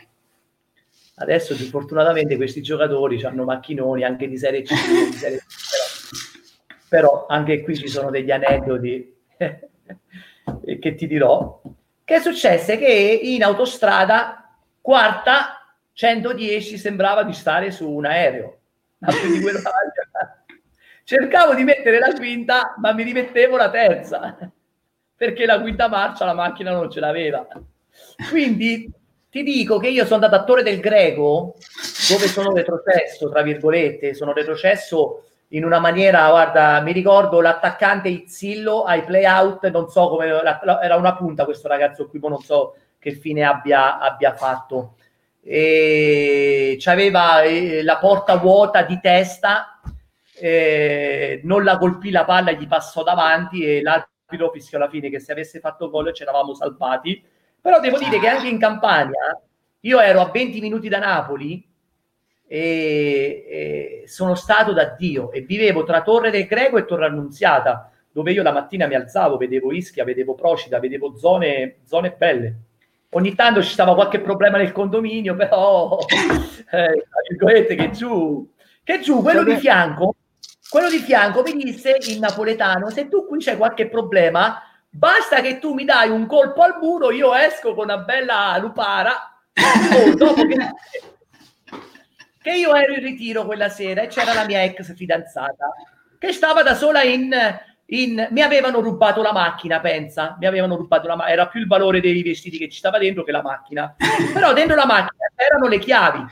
[1.17, 4.73] Adesso fortunatamente questi giocatori hanno macchinoni anche di serie C,
[5.11, 5.71] di serie C
[6.91, 11.63] però, però, anche qui ci sono degli aneddoti che ti dirò.
[12.05, 12.79] Che successe?
[12.79, 15.60] Che in autostrada, quarta,
[16.01, 18.59] 110 sembrava di stare su un aereo.
[21.05, 24.39] Cercavo di mettere la quinta, ma mi rimettevo la terza,
[25.15, 27.47] perché la quinta marcia la macchina non ce l'aveva.
[28.31, 28.91] Quindi
[29.29, 31.57] ti dico che io sono andato attore del greco,
[32.09, 38.85] dove sono retrocesso, tra virgolette, sono retrocesso in una maniera, guarda, mi ricordo l'attaccante Izzillo
[38.85, 43.13] ai play-out, non so come, era una punta questo ragazzo qui, ma non so che
[43.13, 44.95] fine abbia, abbia fatto
[45.43, 49.81] e c'aveva eh, la porta vuota di testa,
[50.39, 55.21] eh, non la colpì la palla, gli passò davanti e l'arbitro fischiò alla fine che
[55.21, 57.23] se avesse fatto gol ci eravamo salvati.
[57.61, 59.41] Però devo dire che anche in Campania
[59.81, 61.67] io ero a 20 minuti da Napoli
[62.47, 67.91] e, e sono stato da Dio e vivevo tra Torre del Greco e Torre Annunziata,
[68.13, 72.57] dove io la mattina mi alzavo, vedevo Ischia, vedevo Procida, vedevo zone, zone belle
[73.11, 75.99] ogni tanto ci stava qualche problema nel condominio, però
[76.71, 78.53] eh, che giù,
[78.85, 80.17] che giù, quello di fianco,
[80.69, 85.59] quello di fianco mi disse in napoletano, se tu qui c'è qualche problema, basta che
[85.59, 90.47] tu mi dai un colpo al muro, io esco con una bella lupara, oh, dopo
[90.47, 90.57] che,
[92.43, 95.71] che io ero in ritiro quella sera e c'era la mia ex fidanzata,
[96.19, 97.33] che stava da sola in
[97.93, 101.67] in, mi avevano rubato la macchina, pensa, mi avevano rubato la macchina, era più il
[101.67, 103.95] valore dei vestiti che ci stava dentro che la macchina,
[104.33, 106.25] però dentro la macchina c'erano le chiavi,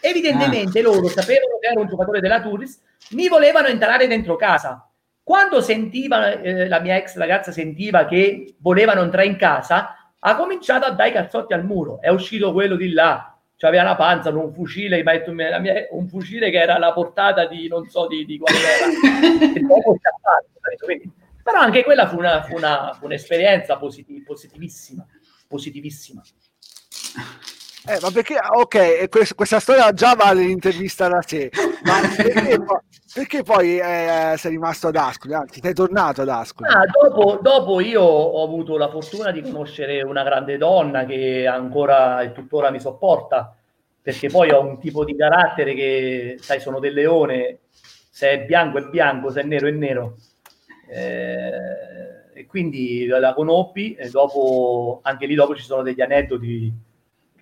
[0.00, 0.82] evidentemente ah.
[0.82, 4.88] loro sapevano che ero un giocatore della Turis, mi volevano entrare dentro casa,
[5.22, 10.86] quando sentiva, eh, la mia ex ragazza sentiva che volevano entrare in casa, ha cominciato
[10.86, 14.52] a dare i calzotti al muro, è uscito quello di là, aveva la panza, un
[14.52, 18.86] fucile, mia, un fucile che era la portata di non so di, di quale era.
[19.54, 19.96] e dopo
[20.84, 21.10] quindi,
[21.42, 25.06] però anche quella fu, una, fu, una, fu un'esperienza positiv- positivissima,
[25.46, 26.22] positivissima.
[27.88, 31.50] Eh, ma perché, ok, questa, questa storia già vale l'intervista da sé,
[31.84, 32.58] ma perché,
[33.14, 36.68] perché poi eh, sei rimasto ad Ascoli, anzi sei tornato ad Ascoli?
[36.68, 42.22] Ah, dopo, dopo, io ho avuto la fortuna di conoscere una grande donna che ancora
[42.22, 43.54] e tuttora mi sopporta,
[44.02, 47.58] perché poi ho un tipo di carattere che, sai, sono del leone,
[48.10, 50.16] se è bianco è bianco, se è nero è nero.
[50.88, 51.50] Eh,
[52.34, 56.84] e quindi la conobbi e dopo, anche lì dopo ci sono degli aneddoti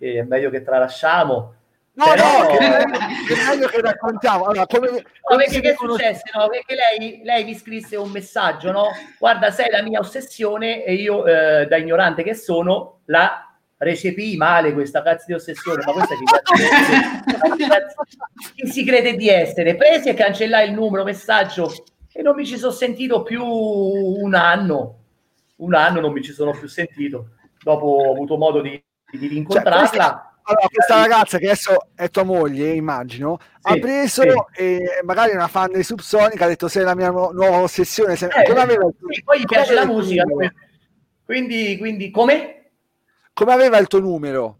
[0.04, 1.54] che è meglio che tralasciamo.
[1.94, 2.42] No, Però...
[2.42, 2.58] no, che
[3.34, 4.44] è meglio che raccontiamo.
[4.44, 6.22] Allora, come, no, perché che è successo?
[6.34, 8.88] No, perché lei, lei, mi scrisse un messaggio, no?
[9.18, 14.72] Guarda, sei la mia ossessione e io, eh, da ignorante che sono, la recepii male
[14.72, 16.24] questa cazzo di ossessione, ma questa chi,
[18.54, 19.76] chi si crede di essere?
[19.76, 21.72] Presi e cancellai il numero, messaggio
[22.12, 24.98] e non mi ci sono sentito più un anno.
[25.56, 27.30] Un anno non mi ci sono più sentito.
[27.62, 28.82] Dopo ho avuto modo di,
[29.18, 29.86] di rincontrarla.
[29.86, 34.22] Cioè, allora, questa ragazza che adesso è tua moglie, immagino, sì, ha preso
[34.52, 34.60] sì.
[34.60, 38.14] e magari una fan dei Subsonic ha detto sei la mia nu- nuova ossessione.
[38.14, 38.26] Se...
[38.26, 38.86] Eh, aveva...
[39.08, 40.24] sì, poi gli piace la musica.
[41.24, 42.72] Quindi, quindi, come?
[43.32, 44.58] Come aveva il tuo numero?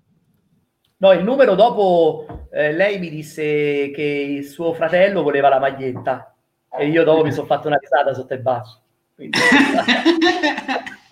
[0.97, 6.35] No, il numero dopo eh, lei mi disse che il suo fratello voleva la maglietta
[6.79, 8.81] e io dopo mi sono fatto una risata sotto il bacio.
[9.15, 9.39] Quindi...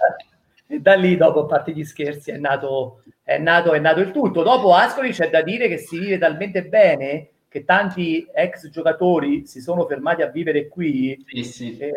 [0.73, 4.11] e da lì dopo a parte gli scherzi è nato, è nato, è nato il
[4.11, 4.43] tutto.
[4.43, 9.61] Dopo Ascoli c'è da dire che si vive talmente bene che tanti ex giocatori si
[9.61, 11.23] sono fermati a vivere qui.
[11.27, 11.77] Sì, sì.
[11.79, 11.93] E,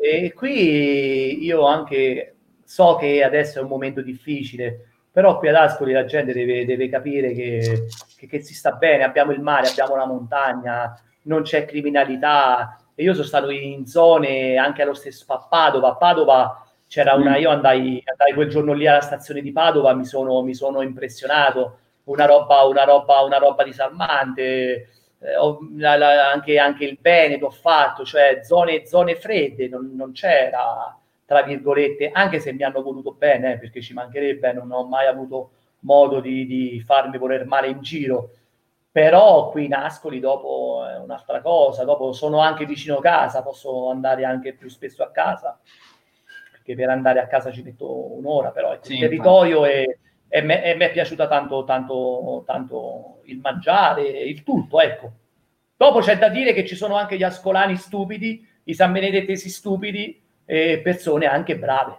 [0.00, 5.92] e, qui io anche so che adesso è un momento difficile però qui ad Ascoli
[5.92, 9.02] la gente deve, deve capire che, che, che si sta bene.
[9.02, 12.76] Abbiamo il mare, abbiamo la montagna non c'è criminalità.
[12.94, 17.36] E io sono stato in zone anche allo stesso a Padova a Padova c'era una,
[17.36, 21.78] io andai, andai, quel giorno lì alla stazione di Padova, mi sono, mi sono impressionato,
[22.04, 24.88] una roba, una roba, una roba disarmante,
[25.20, 29.92] eh, ho, la, la, anche, anche, il Veneto ho fatto, cioè zone, zone fredde, non,
[29.94, 34.72] non, c'era, tra virgolette, anche se mi hanno voluto bene, eh, perché ci mancherebbe, non
[34.72, 35.50] ho mai avuto
[35.82, 38.30] modo di, di farmi voler male in giro,
[38.90, 44.24] però qui in Ascoli dopo è un'altra cosa, dopo sono anche vicino casa, posso andare
[44.24, 45.56] anche più spesso a casa
[46.62, 49.98] che per andare a casa ci metto un'ora, però ecco, sì, il territorio e,
[50.42, 55.12] me, e mi è piaciuta tanto, tanto, tanto il mangiare, il tutto, ecco.
[55.76, 60.22] Dopo c'è da dire che ci sono anche gli ascolani stupidi, i San Benedettesi stupidi
[60.44, 61.98] e persone anche brave.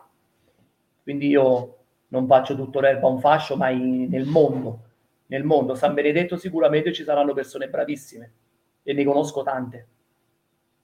[1.03, 1.77] Quindi io
[2.09, 4.79] non faccio tutto l'erba un fascio, ma in, nel mondo,
[5.27, 5.75] nel mondo.
[5.75, 8.31] San Benedetto sicuramente ci saranno persone bravissime
[8.83, 9.87] e ne conosco tante.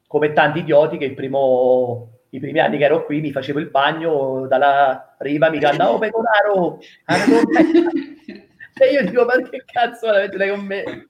[0.08, 3.70] Come tanti idioti che il primo i primi anni che ero qui mi facevo il
[3.70, 6.80] bagno dalla riva mi cantava oh pecoraro.
[8.80, 11.08] E io dico ma che cazzo l'avete con me.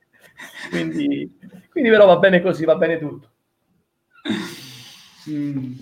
[0.69, 1.37] Quindi,
[1.69, 3.31] quindi però va bene così va bene tutto.
[5.29, 5.73] Mm.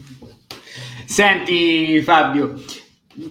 [1.06, 2.56] senti Fabio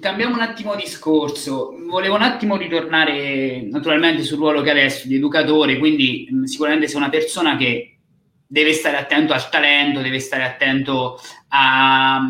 [0.00, 1.74] cambiamo un attimo discorso.
[1.88, 6.96] Volevo un attimo ritornare naturalmente sul ruolo che adesso di educatore quindi mm, sicuramente sei
[6.96, 7.93] una persona che
[8.54, 12.20] deve stare attento al talento, deve stare attento a,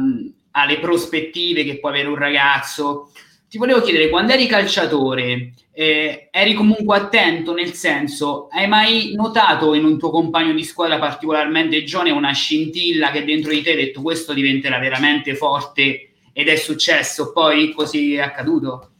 [0.53, 3.11] alle prospettive che può avere un ragazzo.
[3.47, 9.75] Ti volevo chiedere, quando eri calciatore, eh, eri comunque attento nel senso, hai mai notato
[9.75, 13.77] in un tuo compagno di squadra particolarmente giovane una scintilla che dentro di te hai
[13.77, 18.93] detto questo diventerà veramente forte ed è successo, poi così è accaduto?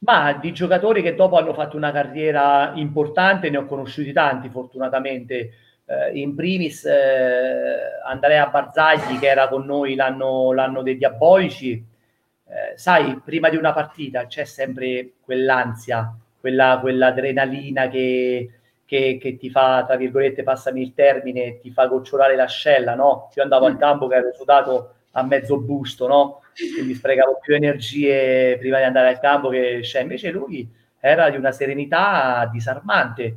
[0.00, 5.52] Ma di giocatori che dopo hanno fatto una carriera importante ne ho conosciuti tanti fortunatamente
[5.92, 12.76] eh, in primis eh, Andrea Barzagli che era con noi l'anno, l'anno dei Diabolici, eh,
[12.76, 18.50] sai, prima di una partita c'è sempre quell'ansia, quella, quell'adrenalina che,
[18.84, 23.30] che, che, ti fa, tra virgolette, passami il termine, ti fa gocciolare l'ascella, no?
[23.34, 26.40] Io andavo al campo che ero sudato a mezzo busto, no?
[26.74, 30.68] Quindi sprecavo più energie prima di andare al campo che cioè, invece lui
[31.00, 33.36] era di una serenità disarmante,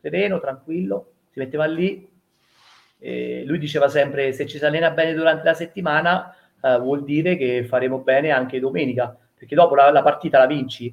[0.00, 2.10] sereno, tranquillo, si metteva lì,
[2.98, 7.36] e lui diceva sempre se ci si allena bene durante la settimana eh, vuol dire
[7.36, 10.92] che faremo bene anche domenica, perché dopo la, la partita la vinci.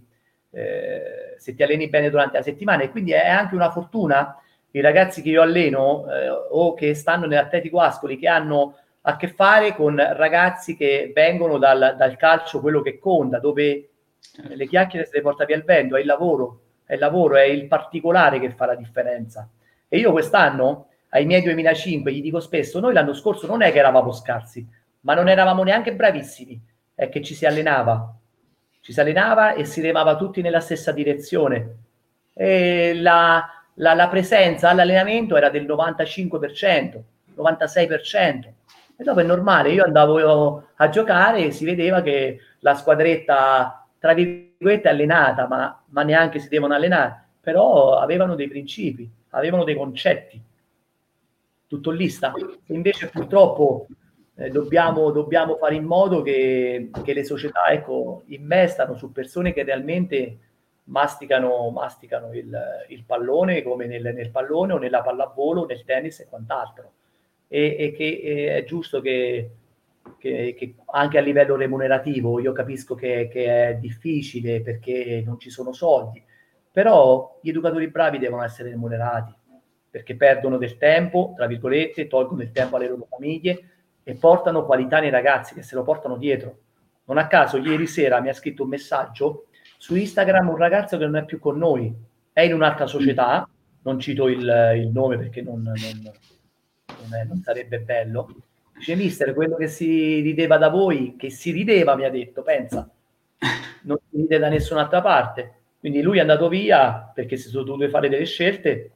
[0.52, 2.84] Eh, se ti alleni bene durante la settimana.
[2.84, 4.40] E quindi è anche una fortuna
[4.72, 9.28] i ragazzi che io alleno eh, o che stanno nell'Atletico Ascoli che hanno a che
[9.28, 13.90] fare con ragazzi che vengono dal, dal calcio quello che conta, dove
[14.48, 17.44] le chiacchiere se le porta via il vento, è il lavoro, è il lavoro, è
[17.44, 19.48] il particolare che fa la differenza.
[19.88, 23.80] E io quest'anno, ai miei 2005, gli dico spesso, noi l'anno scorso non è che
[23.80, 24.68] eravamo scarsi,
[25.02, 26.60] ma non eravamo neanche bravissimi,
[26.94, 28.14] è che ci si allenava.
[28.82, 31.76] Ci si allenava e si remava tutti nella stessa direzione.
[32.34, 37.02] La, la, la presenza all'allenamento era del 95%,
[37.38, 38.44] 96%.
[38.98, 44.14] E dopo è normale, io andavo a giocare e si vedeva che la squadretta, tra
[44.14, 50.42] virgolette, allenata, ma, ma neanche si devono allenare, però avevano dei principi avevano dei concetti,
[51.68, 52.34] tutto lì sta.
[52.68, 53.88] Invece purtroppo
[54.36, 59.64] eh, dobbiamo, dobbiamo, fare in modo che, che, le società ecco, investano su persone che
[59.64, 60.40] realmente
[60.86, 62.58] masticano, masticano il,
[62.90, 66.92] il, pallone come nel, nel, pallone o nella pallavolo, nel tennis e quant'altro.
[67.48, 69.50] E, e che e è giusto che,
[70.18, 75.50] che, che, anche a livello remunerativo io capisco che, che, è difficile perché non ci
[75.50, 76.22] sono soldi,
[76.76, 79.34] però gli educatori bravi devono essere remunerati
[79.90, 83.70] perché perdono del tempo, tra virgolette, tolgono il tempo alle loro famiglie
[84.04, 86.58] e portano qualità nei ragazzi che se lo portano dietro.
[87.06, 89.46] Non a caso, ieri sera mi ha scritto un messaggio
[89.78, 91.96] su Instagram un ragazzo che non è più con noi,
[92.34, 93.48] è in un'altra società,
[93.84, 98.36] non cito il, il nome perché non, non, non, è, non, sarebbe bello.
[98.76, 102.86] Dice, mister, quello che si rideva da voi, che si rideva, mi ha detto, pensa,
[103.84, 105.60] non si ride da nessun'altra parte.
[105.86, 108.92] Quindi lui è andato via perché si sono dovute fare delle scelte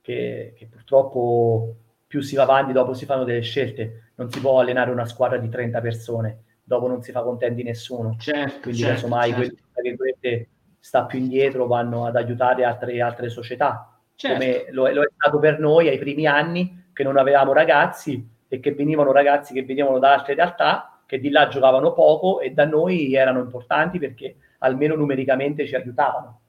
[0.00, 1.74] che, che purtroppo
[2.06, 4.12] più si va avanti, dopo si fanno delle scelte.
[4.14, 8.14] Non si può allenare una squadra di 30 persone dopo non si fa contenti nessuno.
[8.20, 9.54] Certo, Quindi certo, casomai certo.
[9.72, 10.48] quelli che
[10.78, 14.38] sta più indietro vanno ad aiutare altre, altre società, certo.
[14.38, 18.60] come lo, lo, è stato per noi ai primi anni che non avevamo ragazzi e
[18.60, 22.64] che venivano ragazzi che venivano da altre realtà che di là giocavano poco e da
[22.64, 26.40] noi erano importanti perché almeno numericamente ci aiutavano.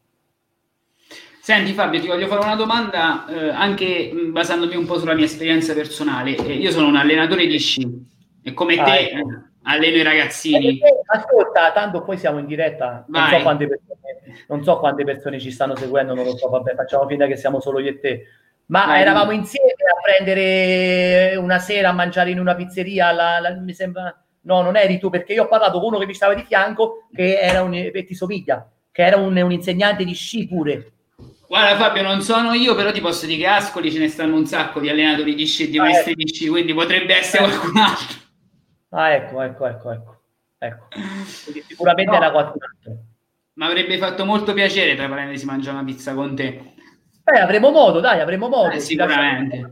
[1.40, 5.74] Senti Fabio, ti voglio fare una domanda eh, anche basandomi un po' sulla mia esperienza
[5.74, 6.36] personale.
[6.36, 8.06] Eh, io sono un allenatore di sci
[8.44, 10.80] e come ah, te ecco alleno i ragazzini.
[10.80, 15.40] Eh, ascolta, tanto poi siamo in diretta, non so, quante persone, non so quante persone
[15.40, 18.24] ci stanno seguendo, non lo so, vabbè, facciamo finta che siamo solo io e te.
[18.68, 19.02] Ma Vai.
[19.02, 24.22] eravamo insieme a prendere una sera a mangiare in una pizzeria, la, la, mi sembra...
[24.48, 27.10] No, non eri tu, perché io ho parlato con uno che mi stava di fianco,
[27.14, 27.74] che era un...
[27.74, 30.94] e ti somiglia, che era un, un insegnante di sci pure.
[31.46, 34.38] Guarda Fabio, non sono io, però ti posso dire che a Ascoli ce ne stanno
[34.38, 36.24] un sacco di allenatori di sci e di ah, maestri ecco.
[36.24, 37.48] di sci, quindi potrebbe essere eh.
[37.48, 38.18] qualcun altro.
[38.90, 40.22] Ah, ecco, ecco, ecco, ecco.
[40.58, 40.88] ecco.
[41.68, 42.18] Sicuramente no.
[42.18, 42.98] era qualcun altro.
[43.56, 46.74] Ma avrebbe fatto molto piacere, tra parentesi, mangiare una pizza con te.
[47.24, 48.72] Beh, avremo modo, dai, avremo modo.
[48.72, 49.70] Eh, sicuramente.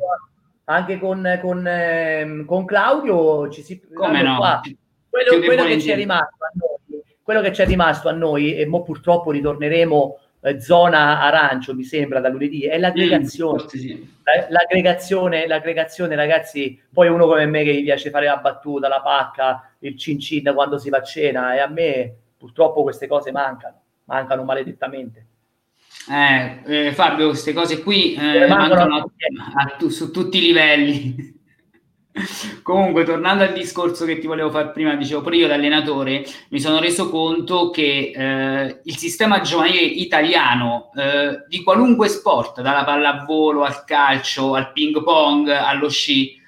[0.65, 3.79] Anche con, con, eh, con, Claudio ci si...
[3.93, 4.37] Come no?
[4.37, 4.61] Qua.
[5.09, 8.55] Quello, quello che ci è rimasto a noi, quello che ci è rimasto a noi,
[8.55, 13.63] e mo purtroppo ritorneremo eh, zona arancio, mi sembra, da lunedì, è l'aggregazione.
[13.63, 14.13] Mm, sì.
[14.49, 19.71] l'aggregazione, l'aggregazione, ragazzi, poi uno come me che gli piace fare la battuta, la pacca,
[19.79, 23.81] il cin cin quando si va a cena, e a me purtroppo queste cose mancano,
[24.03, 25.25] mancano maledettamente.
[26.09, 31.33] Eh, eh, Fabio, queste cose qui eh, mancano a, a, su tutti i livelli.
[32.61, 36.59] Comunque, tornando al discorso che ti volevo fare prima, dicevo pure io da allenatore, mi
[36.59, 43.63] sono reso conto che eh, il sistema giovanile italiano eh, di qualunque sport, dalla pallavolo
[43.63, 46.41] al calcio, al ping pong, allo sci,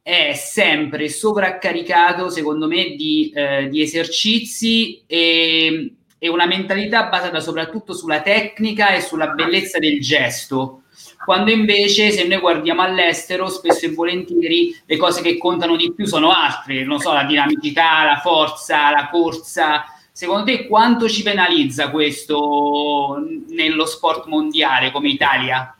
[0.00, 7.92] è sempre sovraccaricato, secondo me, di, eh, di esercizi e, e una mentalità basata soprattutto
[7.92, 10.84] sulla tecnica e sulla bellezza del gesto
[11.22, 16.06] quando invece se noi guardiamo all'estero spesso e volentieri le cose che contano di più
[16.06, 19.84] sono altre, non so, la dinamicità, la forza, la corsa.
[20.12, 25.76] Secondo te quanto ci penalizza questo nello sport mondiale come Italia?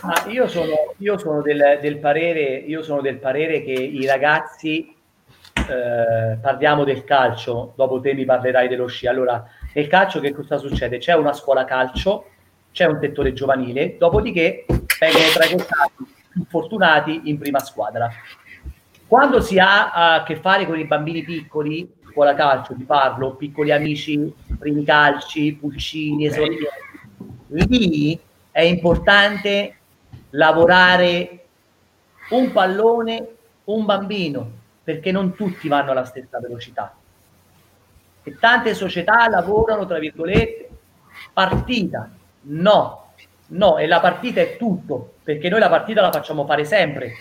[0.00, 4.94] Ah, io sono, io sono, del, del parere, io sono del parere che i ragazzi,
[5.54, 9.06] eh, parliamo del calcio, dopo te mi parlerai dello sci.
[9.06, 10.98] Allora, nel calcio che cosa succede?
[10.98, 12.26] C'è una scuola calcio
[12.74, 18.10] c'è un settore giovanile, dopodiché vengono traghettati fortunati in prima squadra.
[19.06, 23.70] Quando si ha a che fare con i bambini piccoli, scuola calcio, ti parlo, piccoli
[23.70, 26.66] amici, primi calci, pulcini, esordienti,
[27.46, 28.18] lì
[28.50, 29.76] è importante
[30.30, 31.44] lavorare
[32.30, 33.28] un pallone,
[33.64, 34.50] un bambino,
[34.84, 36.94] perché non tutti vanno alla stessa velocità.
[38.22, 40.68] E tante società lavorano, tra virgolette,
[41.32, 42.08] partita,
[42.46, 43.12] No,
[43.48, 47.14] no, e la partita è tutto, perché noi la partita la facciamo fare sempre,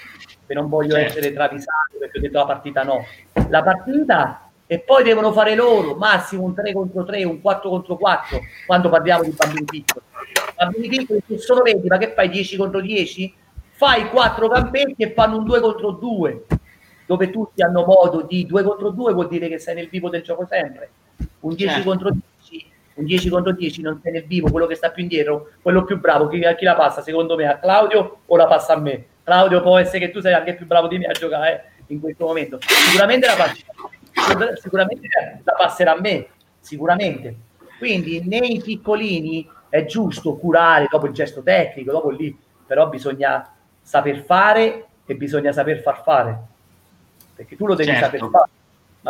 [0.46, 1.18] e non voglio certo.
[1.18, 3.06] essere travisato perché ho detto la partita no.
[3.50, 7.98] La partita e poi devono fare loro massimo un 3 contro 3, un 4 contro
[7.98, 10.06] 4 quando parliamo di bambini piccoli.
[10.56, 13.36] Bambini piccoli se sono 20, ma che fai 10 contro 10?
[13.72, 16.46] Fai 4 campetti e fanno un 2 contro 2,
[17.14, 20.24] dove tutti hanno modo di 2 contro 2 vuol dire che sei nel vivo del
[20.24, 20.90] gioco sempre.
[21.42, 21.90] Un 10 certo.
[21.90, 25.50] contro 10 un 10 contro 10 non sei nel vivo, quello che sta più indietro,
[25.62, 28.80] quello più bravo, chi, chi, la passa secondo me a Claudio o la passa a
[28.80, 29.06] me?
[29.24, 32.00] Claudio può essere che tu sei anche più bravo di me a giocare eh, in
[32.00, 32.60] questo momento.
[32.62, 35.08] Sicuramente la, passa, sicuramente
[35.44, 36.28] la passerà a me,
[36.60, 37.36] sicuramente.
[37.80, 44.24] Quindi nei piccolini è giusto curare dopo il gesto tecnico, dopo lì, però bisogna saper
[44.24, 46.40] fare e bisogna saper far fare.
[47.36, 48.06] Perché tu lo devi certo.
[48.06, 48.50] saper fare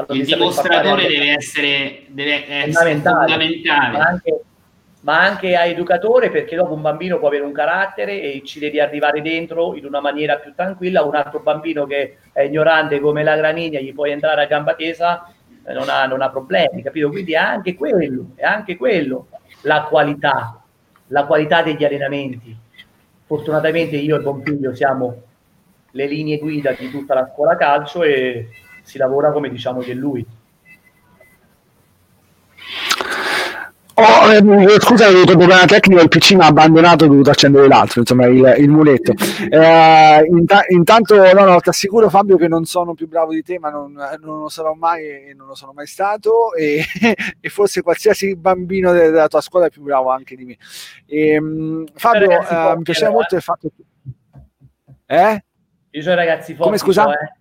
[0.09, 3.97] il dimostratore deve essere, deve essere fondamentale, fondamentale.
[3.97, 4.41] Ma, anche,
[5.01, 8.79] ma anche a educatore perché dopo un bambino può avere un carattere e ci devi
[8.79, 13.35] arrivare dentro in una maniera più tranquilla, un altro bambino che è ignorante come la
[13.35, 15.31] graniglia gli puoi entrare a gamba tesa,
[15.63, 17.09] eh, non ha, non ha problemi, capito?
[17.09, 19.27] Quindi è anche quello, è anche quello
[19.61, 20.59] la qualità,
[21.07, 22.57] la qualità degli allenamenti.
[23.25, 25.21] Fortunatamente io e Pompiglio siamo
[25.95, 28.49] le linee guida di tutta la scuola calcio e
[28.83, 30.25] si lavora come diciamo che lui.
[33.95, 37.29] Oh, eh, scusa, ho avuto un problema tecnico, il PC mi ha abbandonato, ho dovuto
[37.29, 39.13] accendere l'altro, insomma, il, il muletto.
[39.47, 43.59] Eh, int- intanto, no, no, ti assicuro Fabio che non sono più bravo di te,
[43.59, 46.83] ma non, non lo sarò mai e non lo sono mai stato e,
[47.39, 50.57] e forse qualsiasi bambino de- della tua scuola è più bravo anche di me.
[51.05, 53.83] E, ehm, Fabio, eh, mi piaceva molto il fatto che...
[55.05, 55.43] Eh?
[55.93, 56.63] Io sono ragazzi forti.
[56.63, 57.05] Come scusa?
[57.11, 57.33] Eh.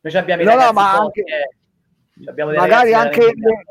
[0.00, 1.22] Noi abbiamo i no, no, ma anche...
[1.22, 2.44] Eh.
[2.44, 3.20] Magari anche...
[3.20, 3.64] Le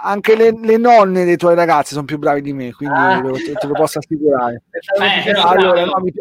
[0.00, 3.20] anche le, le, nonne dei tuoi ragazzi sono più bravi di me, quindi ah.
[3.20, 4.62] te, te, lo posso assicurare.
[5.00, 6.12] Eh, allora, no, mi...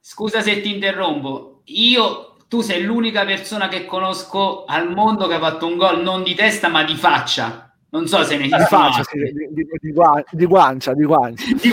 [0.00, 5.38] Scusa se ti interrompo, io tu sei l'unica persona che conosco al mondo che ha
[5.38, 7.72] fatto un gol non di testa ma di faccia.
[7.90, 8.58] Non so se ne esiste.
[8.58, 10.92] Di faccia, sì, di, di, guancia, di guancia.
[10.92, 11.04] di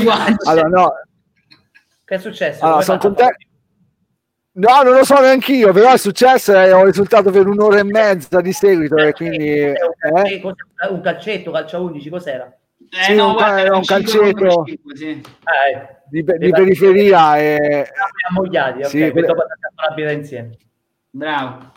[0.03, 0.49] guancia.
[0.49, 0.93] Allora, no.
[2.05, 2.63] Che è successo?
[2.63, 3.36] Allora, sono contento.
[4.54, 7.84] No, non lo so neanche io, però è successo e ho risultato per un'ora e
[7.84, 8.97] mezza di seguito.
[8.97, 9.76] E quindi, eh?
[10.89, 12.54] Un calcetto, calcio 11, cos'era?
[12.89, 15.10] Eh, sì, no, un, guarda, un calcetto 5, sì.
[15.10, 17.38] eh, di, di periferia.
[17.38, 17.88] E...
[18.30, 19.43] Ammogliati, sì, okay, dopo
[19.95, 20.58] la insieme.
[21.10, 21.72] Bravo.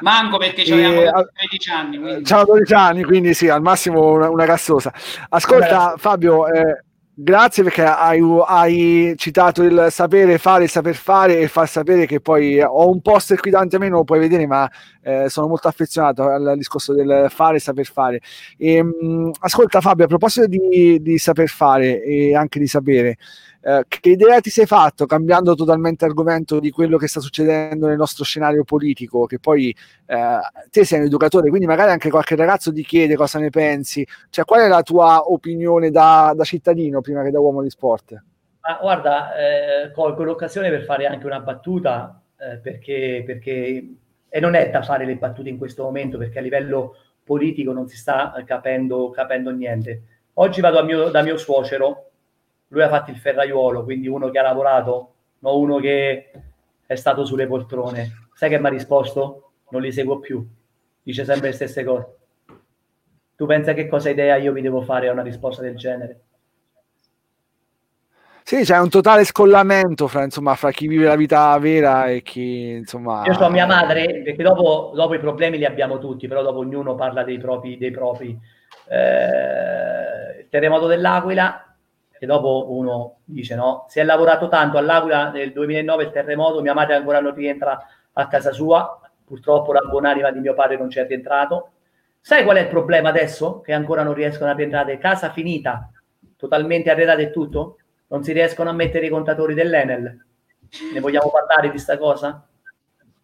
[0.00, 1.98] Manco perché avevamo 13 anni.
[1.98, 2.24] Quindi.
[2.24, 4.92] C'hanno 12 anni, quindi sì, al massimo una, una gassosa.
[5.30, 6.84] Ascolta, Fabio, eh,
[7.20, 12.20] Grazie perché hai, hai, citato il sapere fare, il saper fare e far sapere che
[12.20, 14.70] poi ho un poster qui davanti a me, non lo puoi vedere, ma
[15.02, 18.20] eh, sono molto affezionato al discorso del fare saper fare.
[18.56, 23.16] E, ehm, mh, ascolta Fabio, a proposito di, di saper fare e anche di sapere,
[23.60, 27.96] eh, che idea ti sei fatto cambiando totalmente argomento di quello che sta succedendo nel
[27.96, 29.26] nostro scenario politico?
[29.26, 29.74] Che poi
[30.06, 30.38] eh,
[30.70, 34.06] te sei un educatore, quindi magari anche qualche ragazzo ti chiede cosa ne pensi.
[34.30, 38.22] Cioè, qual è la tua opinione da, da cittadino prima che da uomo di sport?
[38.60, 43.94] Ah, guarda, eh, colgo l'occasione per fare anche una battuta eh, perché, perché
[44.28, 47.88] e non è da fare le battute in questo momento perché a livello politico non
[47.88, 50.02] si sta capendo, capendo niente.
[50.34, 52.07] Oggi vado mio, da mio suocero
[52.68, 56.30] lui ha fatto il ferraiuolo, quindi uno che ha lavorato, non uno che
[56.86, 58.28] è stato sulle poltrone.
[58.34, 59.52] Sai che mi ha risposto?
[59.70, 60.46] Non li seguo più.
[61.02, 62.16] Dice sempre le stesse cose.
[63.36, 66.20] Tu pensa che cosa idea io mi devo fare a una risposta del genere?
[68.42, 72.70] Sì, c'è un totale scollamento fra, insomma, fra chi vive la vita vera e chi,
[72.70, 73.22] insomma...
[73.26, 76.94] Io so mia madre, perché dopo, dopo, i problemi li abbiamo tutti, però dopo ognuno
[76.94, 77.76] parla dei propri...
[77.76, 78.38] Dei propri
[78.88, 81.67] eh, il terremoto dell'Aquila,
[82.18, 86.74] e dopo uno dice no, si è lavorato tanto all'Aquila nel 2009 il terremoto, mia
[86.74, 87.78] madre ancora non rientra
[88.12, 91.72] a casa sua, purtroppo la buonanima di mio padre non ci è rientrato.
[92.20, 93.60] Sai qual è il problema adesso?
[93.60, 95.90] Che ancora non riescono a rientrare, casa finita,
[96.36, 100.24] totalmente arredata e tutto, non si riescono a mettere i contatori dell'Enel.
[100.92, 102.46] Ne vogliamo parlare di questa cosa?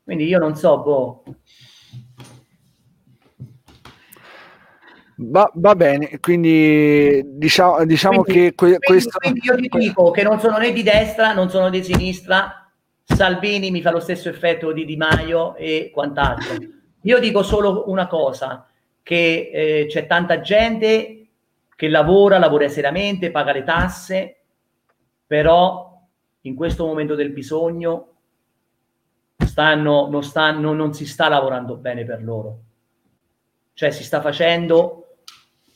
[0.03, 1.23] Quindi io non so, boh,
[5.17, 9.19] Va, va, bene, quindi diciamo, diciamo quindi, che que- questo...
[9.19, 12.69] Quindi io ti dico che non sono né di destra, non sono di sinistra,
[13.05, 16.57] Salvini mi fa lo stesso effetto di Di Maio e quant'altro.
[17.03, 18.67] Io dico solo una cosa,
[19.03, 21.27] che eh, c'è tanta gente
[21.77, 24.37] che lavora, lavora seriamente, paga le tasse,
[25.27, 26.01] però
[26.41, 28.09] in questo momento del bisogno
[29.37, 32.59] stanno, non, stanno, non si sta lavorando bene per loro.
[33.75, 35.04] Cioè si sta facendo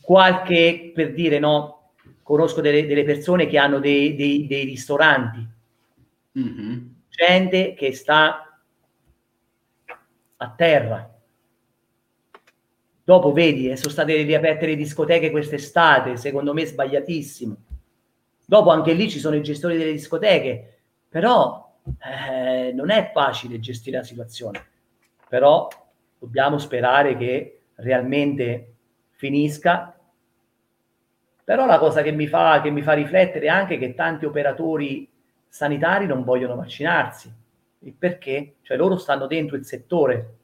[0.09, 1.91] qualche, per dire no,
[2.23, 5.47] conosco delle, delle persone che hanno dei, dei, dei ristoranti,
[6.39, 6.79] mm-hmm.
[7.11, 8.59] gente che sta
[10.35, 11.15] a terra.
[13.05, 17.57] Dopo vedi, eh, sono state riaperte le discoteche quest'estate, secondo me sbagliatissimo.
[18.47, 23.99] Dopo anche lì ci sono i gestori delle discoteche, però eh, non è facile gestire
[23.99, 24.67] la situazione.
[25.29, 25.69] Però
[26.19, 28.73] dobbiamo sperare che realmente
[29.11, 29.93] finisca
[31.49, 35.09] però la cosa che mi fa, che mi fa riflettere è anche che tanti operatori
[35.49, 37.33] sanitari non vogliono vaccinarsi.
[37.79, 38.57] Il perché?
[38.61, 40.41] Cioè loro stanno dentro il settore.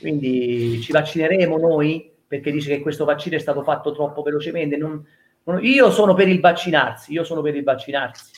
[0.00, 4.76] Quindi ci vaccineremo noi perché dice che questo vaccino è stato fatto troppo velocemente.
[4.76, 5.06] Non,
[5.44, 8.32] non, io sono per il vaccinarsi, io sono per il vaccinarsi.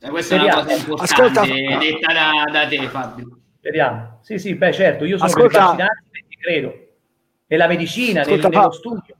[0.00, 0.60] Eh, questa Speriamo.
[0.60, 3.38] è una cosa importante Ascolta, detta da, da, te Fabio.
[3.58, 4.20] Speriamo.
[4.22, 5.48] Sì, sì, beh certo, io sono Ascolta.
[5.48, 6.86] per il vaccinarsi perché credo.
[7.48, 9.15] Nella medicina, nel, nello studio.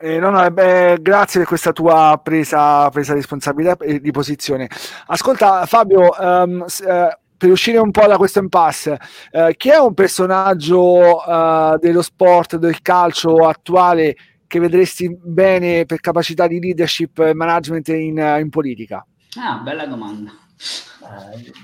[0.00, 4.68] Eh, no, no, beh, grazie per questa tua presa, presa responsabilità e di posizione.
[5.06, 8.96] Ascolta, Fabio, um, uh, per uscire un po' da questo impasse,
[9.32, 14.14] uh, chi è un personaggio uh, dello sport, del calcio attuale
[14.46, 19.04] che vedresti bene per capacità di leadership e management in, in politica?
[19.36, 20.30] Ah, bella domanda.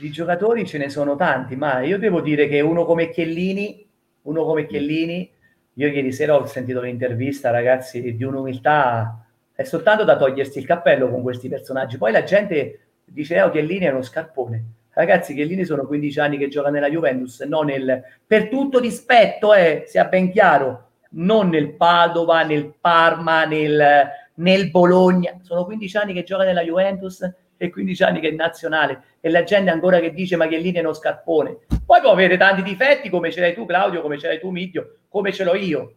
[0.01, 3.89] di giocatori ce ne sono tanti, ma io devo dire che uno come Chiellini,
[4.23, 5.34] uno come Chiellini
[5.75, 11.11] io ieri sera ho sentito l'intervista, ragazzi, di un'umiltà, è soltanto da togliersi il cappello
[11.11, 11.99] con questi personaggi.
[11.99, 14.65] Poi la gente dice, oh, Chiellini è uno scarpone.
[14.91, 18.03] Ragazzi, Chiellini sono 15 anni che gioca nella Juventus, non nel...
[18.25, 25.39] Per tutto rispetto, eh, sia ben chiaro, non nel Padova, nel Parma, nel, nel Bologna.
[25.43, 29.03] Sono 15 anni che gioca nella Juventus e 15 anni che è nazionale.
[29.21, 31.59] E la gente ancora che dice ma Chiellini è uno scarpone?
[31.85, 34.97] Poi può avere tanti difetti come ce l'hai tu Claudio come ce l'hai tu Midio
[35.09, 35.95] come ce l'ho io.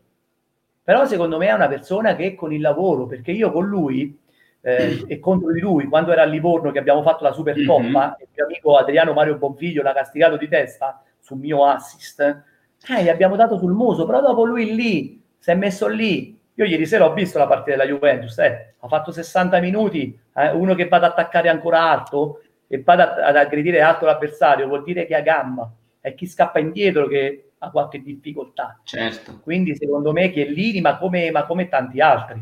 [0.83, 4.17] Però secondo me è una persona che con il lavoro perché io con lui
[4.61, 8.11] eh, e contro di lui quando era a Livorno che abbiamo fatto la Supercoppa mm-hmm.
[8.19, 12.19] il mio amico Adriano Mario Bonfiglio l'ha castigato di testa sul mio assist.
[12.19, 16.37] Eh, gli abbiamo dato sul muso però dopo lui lì si è messo lì.
[16.53, 20.51] Io ieri sera ho visto la partita della Juventus, eh, ha fatto 60 minuti, eh,
[20.51, 25.05] uno che va ad attaccare ancora alto e va ad, aggredire alto l'avversario, vuol dire
[25.05, 28.79] che ha gamma, è chi scappa indietro che ha qualche difficoltà.
[28.83, 29.39] Certo.
[29.41, 32.41] Quindi secondo me Chiellini, ma come, ma come tanti altri.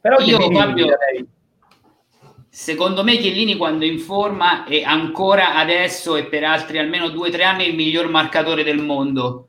[0.00, 0.98] Però io Fabio,
[2.48, 7.30] secondo me Chiellini quando in forma è ancora adesso e per altri almeno due o
[7.30, 9.46] tre anni il miglior marcatore del mondo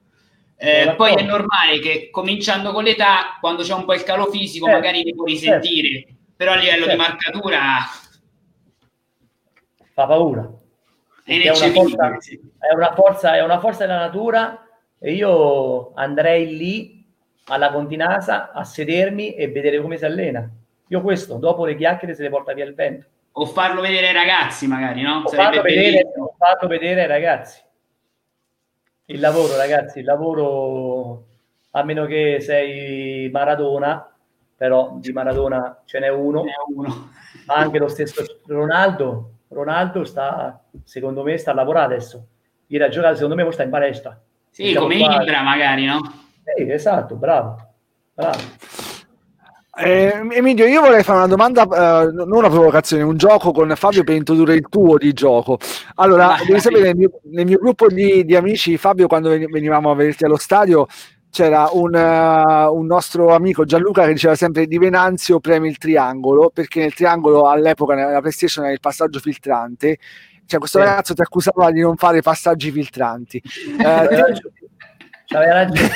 [0.66, 4.68] eh, poi è normale che cominciando con l'età, quando c'è un po' il calo fisico,
[4.68, 6.14] eh, magari li puoi risentire, certo.
[6.44, 6.92] Però a livello certo.
[6.92, 7.60] di marcatura
[9.94, 10.52] fa paura.
[11.24, 12.18] È, è, una forza,
[12.60, 14.68] è, una forza, è una forza della natura
[15.00, 17.06] e io andrei lì
[17.46, 20.50] alla Continasa a sedermi e vedere come si allena.
[20.88, 23.08] Io questo, dopo le chiacchiere, se le porta via il vento.
[23.36, 25.24] O farlo vedere ai ragazzi, magari, no?
[25.26, 27.62] Ho fatto, vedere, ho fatto vedere ai ragazzi.
[29.06, 31.26] Il lavoro, ragazzi, il lavoro,
[31.72, 34.13] a meno che sei Maradona,
[34.56, 37.10] però di Maradona ce n'è uno, n'è uno.
[37.48, 42.28] ma anche lo stesso Ronaldo, Ronaldo sta, secondo me, sta a lavorare adesso.
[42.68, 44.20] Ieri a giocare, secondo me, sta in palestra.
[44.50, 45.22] Sì, Siamo come qua...
[45.22, 46.02] Ibra magari, no?
[46.44, 47.56] Sì, esatto, bravo.
[48.14, 48.40] bravo.
[49.76, 54.04] Eh, Emilio, io vorrei fare una domanda, eh, non una provocazione, un gioco con Fabio
[54.04, 55.58] per introdurre il tuo di gioco.
[55.96, 59.96] Allora, devi sapere, nel mio, nel mio gruppo di, di, amici, Fabio, quando venivamo a
[59.96, 60.86] vederti allo stadio,
[61.34, 66.52] c'era un, uh, un, nostro amico Gianluca che diceva sempre di Venanzio premi il triangolo,
[66.54, 69.98] perché nel triangolo all'epoca nella PlayStation era il passaggio filtrante.
[70.46, 70.86] Cioè, questo sì.
[70.86, 73.42] ragazzo ti accusava di non fare passaggi filtranti.
[73.44, 73.84] Eh,
[75.26, 75.90] C'aveva ragione.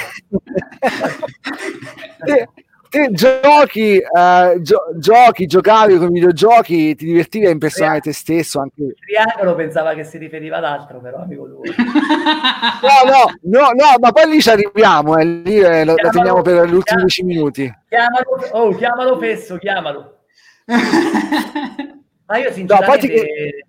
[2.89, 8.59] te giochi, uh, gio- giochi, giocavi con i videogiochi, ti divertivi a impersonare te stesso.
[8.59, 8.95] Anche...
[8.99, 11.69] Triangolo pensava che si riferiva ad altro, però, amico lui.
[11.77, 16.41] no, no, no, no, ma poi lì ci arriviamo, eh, lì eh, lo, lo teniamo
[16.41, 17.73] per gli ultimi dieci minuti.
[17.89, 20.19] Chiamalo, oh, chiamalo Fesso, chiamalo.
[22.25, 23.65] ma io sinceramente, no, che...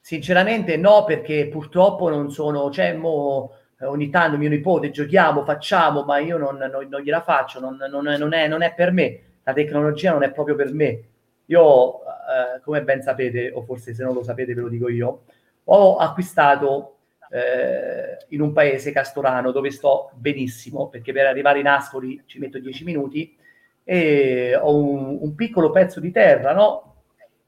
[0.00, 3.56] sinceramente no, perché purtroppo non sono, cioè, mo
[3.88, 8.06] ogni tanto mio nipote giochiamo, facciamo, ma io non, non, non gliela faccio, non, non,
[8.06, 11.02] è, non, è, per me, la tecnologia non è proprio per me.
[11.46, 15.22] Io, eh, come ben sapete, o forse se non lo sapete ve lo dico io,
[15.64, 16.96] ho acquistato
[17.30, 22.58] eh, in un paese castorano dove sto benissimo, perché per arrivare in Ascoli ci metto
[22.58, 23.36] 10 minuti,
[23.84, 26.90] e ho un, un piccolo pezzo di terra, no?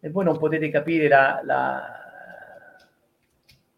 [0.01, 1.83] E voi non potete capire la, la,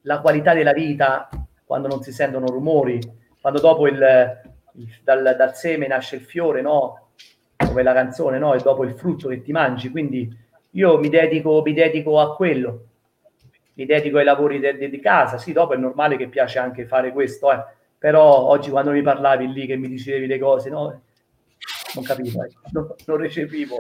[0.03, 1.29] la qualità della vita
[1.67, 3.01] quando non si sentono rumori,
[3.41, 4.41] quando dopo il,
[4.75, 7.09] il, dal, dal, seme nasce il fiore, no?
[7.57, 8.55] Come la canzone, no?
[8.55, 9.91] E dopo il frutto che ti mangi.
[9.91, 10.33] Quindi
[10.71, 12.87] io mi dedico, mi dedico a quello,
[13.75, 15.39] mi dedico ai lavori di de, casa.
[15.39, 17.65] Sì, dopo è normale che piace anche fare questo, eh.
[17.99, 21.03] però oggi quando mi parlavi lì che mi dicevi le cose, no?
[21.95, 22.51] Non capivo, eh.
[22.71, 23.79] non, non, recepivo.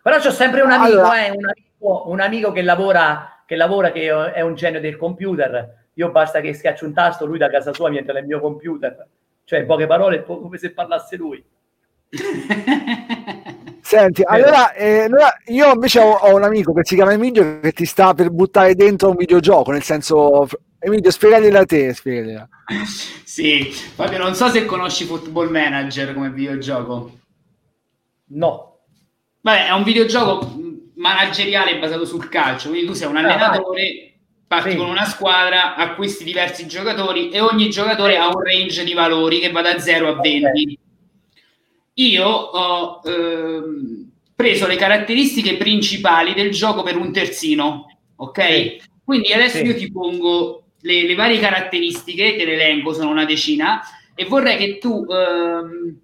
[0.00, 1.26] Però c'ho sempre un amico, allora...
[1.26, 5.84] eh, un amico, un amico che lavora, che lavora, che è un genio del computer
[5.98, 9.08] io basta che schiaccio un tasto, lui da casa sua mi entra nel mio computer.
[9.44, 11.42] Cioè, in poche parole, è come se parlasse lui.
[13.80, 17.72] Senti, allora, eh, allora, io invece ho, ho, un amico che si chiama Emilio che
[17.72, 20.46] ti sta per buttare dentro un videogioco, nel senso,
[20.78, 22.44] Emilio, spiegali da te, spiegali.
[23.24, 27.18] Sì, Fabio, non so se conosci Football Manager come videogioco.
[28.28, 28.78] No.
[29.42, 30.56] Vabbè, è un videogioco
[30.94, 34.15] manageriale basato sul calcio, quindi tu sei un ah, allenatore...
[34.46, 34.76] Parti sì.
[34.76, 39.50] con una squadra, acquisti diversi giocatori e ogni giocatore ha un range di valori che
[39.50, 40.78] va da 0 a 20.
[41.94, 47.86] io ho ehm, preso le caratteristiche principali del gioco per un terzino,
[48.16, 48.44] ok?
[48.44, 48.80] Sì.
[49.04, 49.64] Quindi adesso sì.
[49.64, 53.80] io ti pongo le, le, varie caratteristiche, te le elenco, sono una decina,
[54.14, 55.98] e vorrei che tu ehm,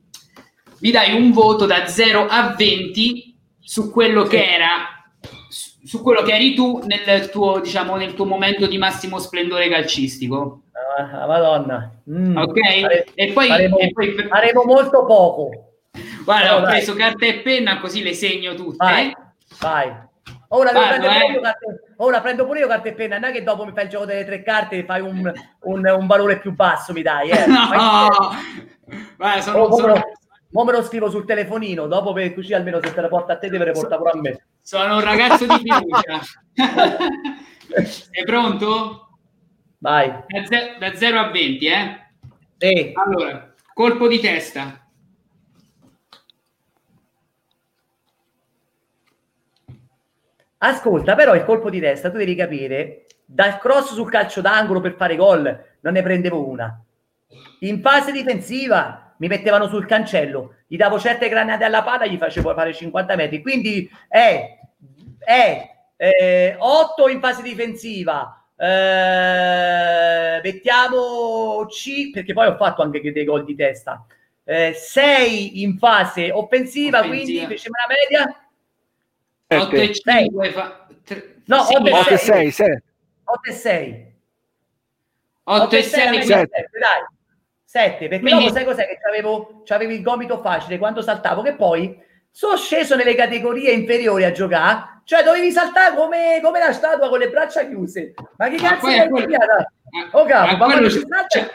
[0.80, 5.01] mi dai un voto da 0 a 20 su quello che era
[5.84, 10.62] su quello che eri tu nel tuo, diciamo, nel tuo momento di massimo splendore calcistico.
[10.96, 11.90] Ah, Madonna.
[12.10, 12.80] Mm, ok?
[12.80, 15.50] Fare, e, poi, faremo, e poi faremo molto poco.
[16.24, 16.70] Guarda, no, ho dai.
[16.70, 18.76] preso carta e penna così le segno tutte.
[18.76, 19.16] Vai,
[19.58, 20.10] vai.
[20.48, 21.40] Ora, prendo eh.
[21.96, 24.04] ora prendo pure io carta e penna, non è che dopo mi fai il gioco
[24.04, 27.30] delle tre carte e fai un, un, un valore più basso, mi dai.
[27.30, 27.46] Eh.
[27.48, 28.08] no!
[29.16, 30.02] Guarda, sono, sono...
[30.53, 33.38] Mo me lo scrivo sul telefonino, dopo per così almeno se te la porta a
[33.38, 34.44] te deve portare pure a me.
[34.61, 36.20] Sono un ragazzo di fiducia.
[37.84, 39.09] Sei pronto?
[39.78, 40.12] Vai.
[40.78, 42.07] Da, 0 a 20, eh?
[42.59, 42.92] Sì.
[42.94, 44.86] Allora, colpo di testa.
[50.59, 54.94] Ascolta, però il colpo di testa tu devi capire, dal cross sul calcio d'angolo per
[54.94, 56.80] fare gol non ne prendevo una.
[57.61, 62.52] In fase difensiva mi mettevano sul cancello, gli davo certe granate alla palla, gli facevo
[62.54, 63.40] fare 50 metri.
[63.40, 64.58] Quindi è,
[65.16, 73.24] è eh, 8 in fase difensiva, eh, mettiamo C, perché poi ho fatto anche dei
[73.24, 74.04] gol di testa.
[74.44, 77.06] 6 eh, in fase offensiva, offensiva.
[77.06, 78.46] quindi facciamo una media
[79.46, 80.86] 8 e 5 fa...
[81.44, 82.82] No, 8 e 6, 6.
[83.22, 84.14] 8 e 6.
[85.44, 87.11] 8 e 6, 7, dai.
[87.72, 88.44] 7, perché Quindi...
[88.44, 91.98] dopo sai cos'è che c'avevo, c'avevo il gomito facile quando saltavo, che poi
[92.30, 97.18] sono sceso nelle categorie inferiori a giocare, cioè dovevi saltare come, come la statua con
[97.18, 98.12] le braccia chiuse.
[98.36, 99.36] Ma che cazzo è quello...
[100.12, 101.50] Oh capo, ma quando si salta, cioè...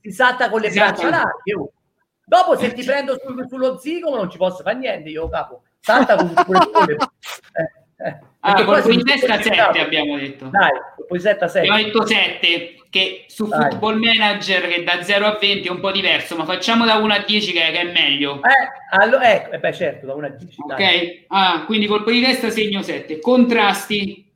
[0.00, 1.02] si salta con le esatto.
[1.02, 1.54] braccia larghe.
[1.54, 1.70] Oh.
[2.24, 6.16] Dopo se ti prendo sul, sullo zigomo non ci posso fare niente io, capo salta
[6.16, 7.72] con pure eh, eh.
[8.40, 10.46] Ah, colpo in testa 7 abbiamo detto.
[10.46, 11.68] Dai, colpo in testa 7.
[11.68, 13.70] Abbiamo detto 7, che su Dai.
[13.70, 17.12] Football Manager che da 0 a 20 è un po' diverso, ma facciamo da 1
[17.12, 18.36] a 10 che, che è meglio.
[18.36, 20.56] Eh, allora, ecco, eh, beh, certo, da 1 a 10.
[20.60, 23.18] Ok, ah, quindi colpo di testa segno 7.
[23.18, 24.32] Contrasti?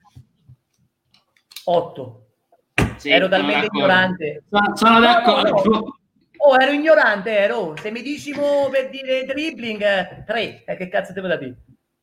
[1.65, 2.27] 8.
[2.97, 4.43] Sì, Ero talmente ignorante.
[4.49, 5.49] Sono, sono d'accordo.
[5.49, 5.97] No, no, no.
[6.45, 7.75] Oh, ero ignorante, ero.
[7.81, 10.65] Se mi dici per dire dribbling, 3.
[10.65, 11.55] Eh, che cazzo devo da dire?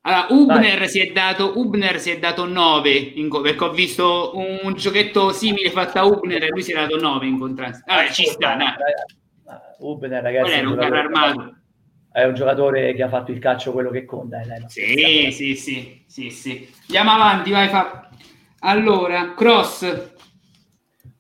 [0.02, 4.60] Allora, Ubner si, è dato, Ubner si è dato 9 in, perché ho visto un,
[4.64, 7.84] un giochetto simile fatto a Ubner e lui si è dato 9 in contrasto.
[7.86, 8.68] Vabbè, ci sta, dai.
[9.80, 11.56] Ubner, ragazzi, è un, armato.
[12.12, 14.40] È un giocatore che ha fatto il calcio quello che conta.
[14.40, 16.70] Eh, sì, sì, sì, sì, sì.
[16.88, 17.68] Andiamo avanti, vai.
[17.68, 18.10] Fa...
[18.60, 19.84] Allora, cross.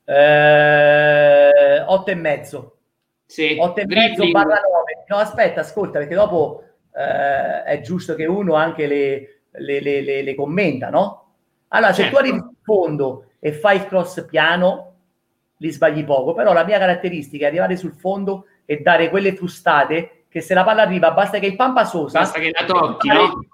[0.06, 2.78] Eh, 8 e mezzo.
[3.26, 3.58] Sì.
[3.60, 5.06] 8 e mezzo barra 9.
[5.08, 6.64] No, aspetta, ascolta, perché dopo
[6.94, 11.28] eh, è giusto che uno anche le, le, le, le, commenta, no?
[11.70, 12.18] Allora, se certo.
[12.18, 14.94] tu arrivi in fondo e fai il cross piano,
[15.58, 20.26] li sbagli poco, però la mia caratteristica è arrivare sul fondo e dare quelle frustate
[20.30, 23.46] che se la palla arriva basta che il Pampa Sosa basta che la tocchi, no?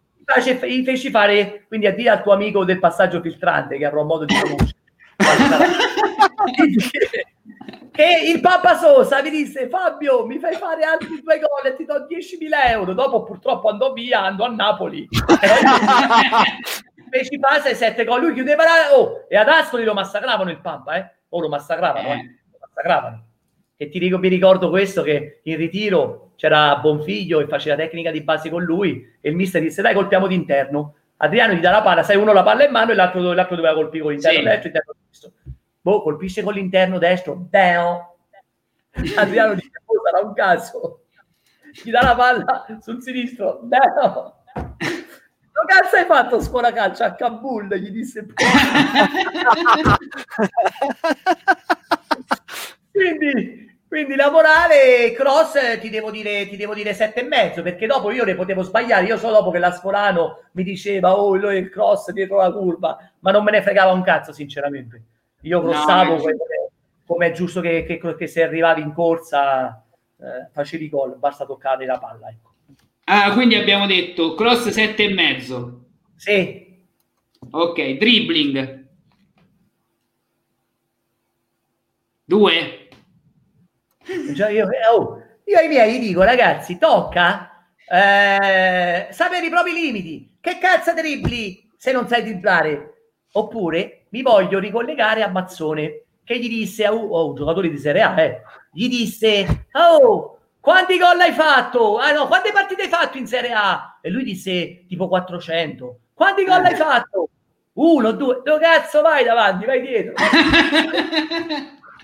[0.67, 4.25] Gli feci fare, quindi a dire al tuo amico del passaggio filtrante che avrò modo
[4.25, 4.83] di conoscere
[7.91, 11.85] che il Papa Sosa mi disse Fabio mi fai fare altri due gol e ti
[11.85, 15.07] do 10.000 euro dopo purtroppo andò via andò a Napoli
[17.09, 18.97] feci fase 7 gol lui chiudeva la...
[18.97, 21.01] oh, e ad Ascoli lo massacravano il Papa eh?
[21.29, 22.11] o oh, lo massacravano, eh.
[22.11, 22.39] eh.
[22.51, 23.25] lo massacravano.
[23.77, 28.21] e ti dico, mi ricordo questo che in ritiro c'era Bonfiglio e faceva tecnica di
[28.21, 32.03] base con lui e il mister disse dai colpiamo d'interno Adriano gli dà la palla,
[32.03, 34.43] sai uno la palla in mano e l'altro, l'altro doveva colpire con l'interno sì.
[34.43, 35.31] destro, l'interno destro
[35.85, 38.15] boh, colpisce con l'interno destro, Beo.
[39.17, 41.01] Adriano dice, oh, sarà un caso.
[41.83, 44.37] Gli dà la palla sul sinistro, Beo.
[44.77, 44.93] Che
[45.67, 47.67] cazzo hai fatto scuola calcio a Kabul?
[47.75, 48.25] Gli disse.
[52.91, 58.11] quindi, quindi lavorare cross ti devo dire ti devo dire sette e mezzo perché dopo
[58.11, 62.11] io ne potevo sbagliare io so dopo che la Sfolano mi diceva oh il cross
[62.11, 65.01] dietro la curva ma non me ne fregava un cazzo sinceramente
[65.45, 66.23] io crossavo no,
[67.05, 69.85] come, è giusto che, che, che, se arrivavi in corsa
[70.19, 72.29] eh, facevi gol, basta toccare la palla.
[72.29, 72.53] Ecco.
[73.05, 75.85] Ah, quindi abbiamo detto cross sette e mezzo.
[76.15, 76.83] Sì.
[77.51, 78.87] Ok, dribbling.
[82.23, 82.87] Due.
[84.51, 90.37] Io, oh, io ai miei dico, ragazzi, tocca eh, sapere i propri limiti.
[90.41, 92.93] Che cazzo dribbli se non sai dribblare?
[93.33, 98.01] Oppure mi voglio ricollegare a Mazzone che gli disse a oh, un giocatore di Serie
[98.01, 98.41] A, eh,
[98.71, 101.97] gli disse, oh, quanti gol hai fatto?
[101.97, 103.99] Ah no, quante partite hai fatto in Serie A?
[104.01, 105.99] E lui disse tipo 400.
[106.13, 107.29] Quanti gol hai fatto?
[107.73, 109.65] Uno, due, dove cazzo vai davanti?
[109.65, 110.13] Vai dietro.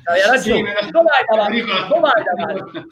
[0.04, 1.62] Hai ragione, sì, dove vai davanti?
[1.62, 2.88] Dove vai davanti?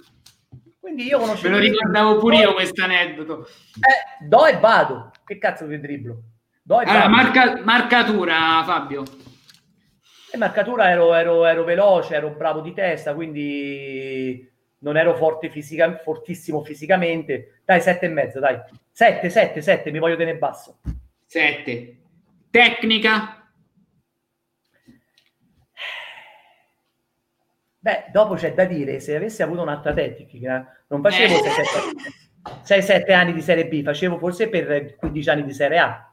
[0.80, 1.50] Quindi io conosco.
[1.50, 3.48] Me lo ricordavo pure io questo aneddoto.
[3.76, 5.12] Eh, do e vado.
[5.26, 6.22] Che cazzo di dribblo?
[6.70, 9.04] Allora, marca, marcatura, Fabio.
[10.32, 14.48] E marcatura ero, ero, ero veloce, ero bravo di testa, quindi
[14.80, 17.62] non ero forte fisica, fortissimo fisicamente.
[17.66, 18.60] Dai, sette e mezzo, dai.
[18.92, 20.80] Sette, sette, sette, mi voglio tenere basso.
[21.26, 21.98] Sette.
[22.52, 23.50] Tecnica?
[27.80, 31.34] Beh, dopo c'è da dire, se avessi avuto un'altra tecnica, non facevo
[32.64, 36.04] 6-7 anni di Serie B, facevo forse per 15 anni di Serie A.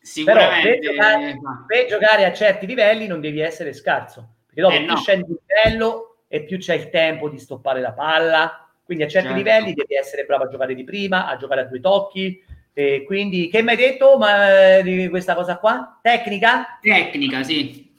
[0.00, 0.78] Sicuramente.
[0.78, 4.78] Però per giocare, per giocare, a certi livelli non devi essere scarso, perché dopo eh,
[4.78, 4.96] più no.
[4.96, 9.28] scendi il livello e più c'è il tempo di stoppare la palla, quindi a certi
[9.28, 9.42] certo.
[9.42, 12.42] livelli devi essere bravo a giocare di prima, a giocare a due tocchi,
[12.72, 15.98] e quindi, che mi hai detto ma, eh, di questa cosa qua?
[16.00, 16.78] Tecnica?
[16.80, 17.92] Tecnica, sì.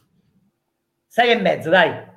[1.06, 2.10] Sei e mezzo, dai.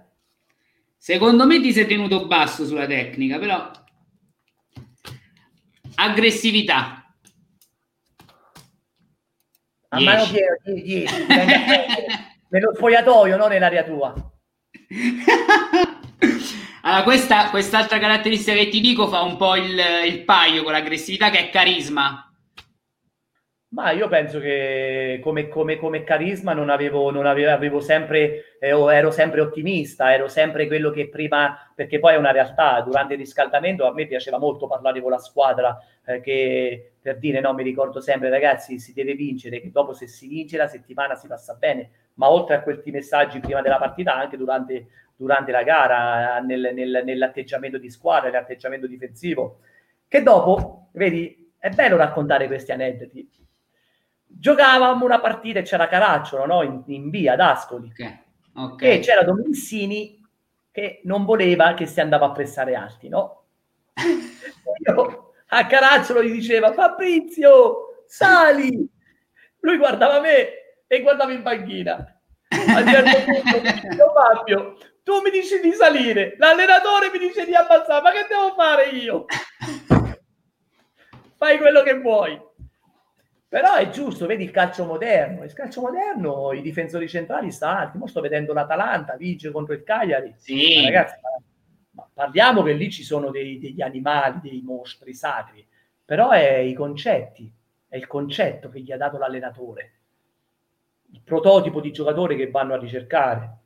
[0.96, 3.70] Secondo me ti sei tenuto basso sulla tecnica, però
[5.96, 7.03] aggressività.
[9.94, 11.26] A mano piena, 10.
[12.48, 14.12] Nello spogliatoio, non nell'area tua.
[16.82, 21.30] allora, questa, quest'altra caratteristica che ti dico fa un po' il, il paio con l'aggressività
[21.30, 22.33] che è carisma.
[23.74, 28.68] Ma io penso che come, come, come carisma non avevo, non avevo, avevo sempre, eh,
[28.68, 33.18] ero sempre ottimista, ero sempre quello che prima, perché poi è una realtà, durante il
[33.18, 37.64] riscaldamento a me piaceva molto parlare con la squadra, eh, che per dire no, mi
[37.64, 41.54] ricordo sempre ragazzi si deve vincere, che dopo se si vince la settimana si passa
[41.54, 46.70] bene, ma oltre a questi messaggi prima della partita anche durante, durante la gara, nel,
[46.72, 49.58] nel, nell'atteggiamento di squadra, nell'atteggiamento difensivo,
[50.06, 53.42] che dopo, vedi, è bello raccontare questi aneddoti
[54.38, 56.62] giocavamo una partita e c'era Caracciolo no?
[56.62, 58.18] in, in via ad Ascoli okay.
[58.54, 58.96] Okay.
[58.96, 60.20] e c'era Domensini
[60.70, 63.44] che non voleva che si andava a pressare alti no?
[64.86, 68.88] Io a Caracciolo gli diceva Fabrizio sali
[69.60, 70.48] lui guardava me
[70.86, 77.10] e guardava in panchina a un certo punto Fabio tu mi dici di salire l'allenatore
[77.12, 79.26] mi dice di abbassare ma che devo fare io
[81.36, 82.40] fai quello che vuoi
[83.48, 85.44] però è giusto, vedi il calcio moderno.
[85.44, 87.98] Il calcio moderno, i difensori centrali stanno alti.
[87.98, 90.34] Mo sto vedendo l'Atalanta, vince contro il Cagliari.
[90.36, 90.76] Sì.
[90.76, 91.18] Ma ragazzi,
[91.90, 95.66] ma parliamo che lì ci sono dei, degli animali, dei mostri sacri.
[96.04, 97.50] Però è i concetti,
[97.88, 99.92] è il concetto che gli ha dato l'allenatore.
[101.12, 103.58] Il prototipo di giocatore che vanno a ricercare.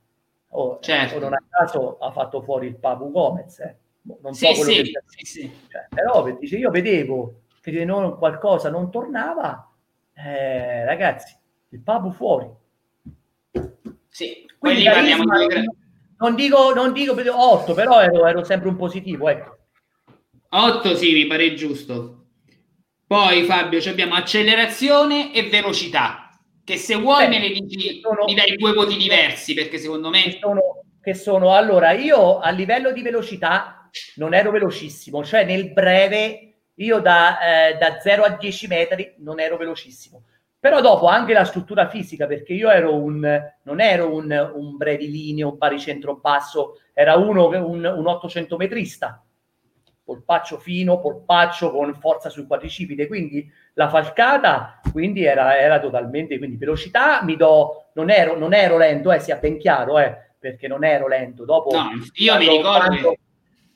[0.50, 1.18] Oh, certo.
[1.18, 3.58] non a caso ha fatto fuori il Papu Gomez.
[3.60, 3.76] Eh.
[4.20, 5.52] Non so sì, quello sì, che sì, sì.
[5.68, 9.67] Cioè, però dice, io vedevo che non, qualcosa non tornava
[10.24, 11.34] eh, ragazzi,
[11.70, 12.48] il Papu fuori.
[14.08, 15.64] Sì, Quindi parliamo di...
[16.18, 19.56] non dico, non dico 8, però ero, ero sempre un positivo, ecco.
[20.50, 22.14] 8 sì, mi pare giusto.
[23.06, 26.30] Poi Fabio, abbiamo accelerazione e velocità,
[26.64, 30.10] che se vuoi Beh, me ne dici, sono, mi dai due voti diversi, perché secondo
[30.10, 30.22] me...
[30.24, 30.60] Che sono,
[31.00, 36.47] che sono, allora, io a livello di velocità non ero velocissimo, cioè nel breve
[36.78, 40.24] io da, eh, da 0 a 10 metri non ero velocissimo.
[40.60, 45.52] Però dopo anche la struttura fisica, perché io ero un, non ero un, un brevilineo,
[45.52, 49.22] baricentro basso, era uno, un, un 800 metrista,
[50.02, 56.56] polpaccio fino, polpaccio con forza sul quadricipite, quindi la falcata quindi era, era totalmente, quindi
[56.56, 60.82] velocità mi do, non ero, non ero lento, eh, sia ben chiaro, eh, perché non
[60.82, 61.44] ero lento.
[61.44, 62.78] Dopo, no, io quando, mi ricordo...
[62.78, 63.16] Quando,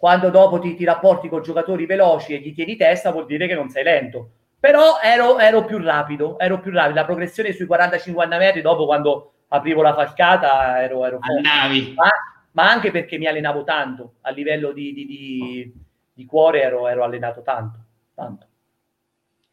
[0.03, 3.55] quando dopo ti, ti, rapporti con giocatori veloci e gli tieni testa vuol dire che
[3.55, 4.31] non sei lento.
[4.59, 6.97] Però ero, ero più rapido, ero più rapido.
[6.99, 11.93] La progressione sui 40-50 metri, dopo quando aprivo la falcata, ero, ero forte.
[11.95, 12.09] Ma,
[12.51, 15.73] ma, anche perché mi allenavo tanto, a livello di, di, di,
[16.13, 17.79] di cuore ero, ero, allenato tanto,
[18.13, 18.47] tanto.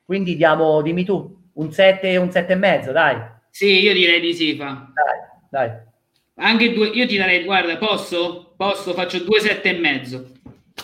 [0.04, 3.22] Quindi diamo, dimmi tu, un 7 un 7 e mezzo, dai.
[3.52, 4.88] Sì, io direi di sì, fa.
[4.96, 5.78] Dai, dai.
[6.42, 8.50] Anche due, io ti darei, guarda, posso?
[8.60, 10.32] Posso, faccio due sette e mezzo.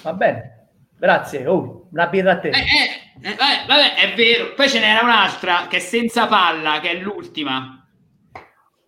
[0.06, 0.68] Va bene,
[0.99, 1.47] grazie.
[1.47, 2.49] Oh, una birra a te.
[2.49, 2.53] Eh,
[3.24, 4.53] eh, eh, vabbè, è vero.
[4.53, 7.84] Poi ce n'era un'altra che è senza palla, che è l'ultima.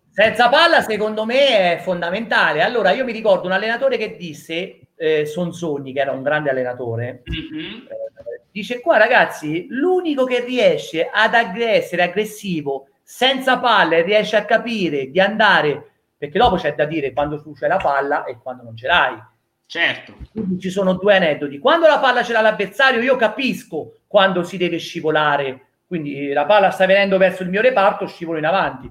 [0.08, 2.62] Senza palla, secondo me, è fondamentale.
[2.62, 7.24] Allora, io mi ricordo un allenatore che disse, eh, Sonsoni, che era un grande allenatore,
[7.28, 7.86] mm-hmm.
[7.86, 14.36] eh, dice qua, ragazzi, l'unico che riesce ad ag- essere aggressivo senza palla e riesce
[14.36, 18.38] a capire di andare, perché dopo c'è da dire quando tu c'è la palla e
[18.40, 19.36] quando non ce l'hai
[19.68, 20.14] Certo.
[20.32, 21.58] Quindi ci sono due aneddoti.
[21.58, 25.66] Quando la palla ce l'ha l'avversario, io capisco quando si deve scivolare.
[25.86, 28.90] Quindi la palla sta venendo verso il mio reparto, scivolo in avanti.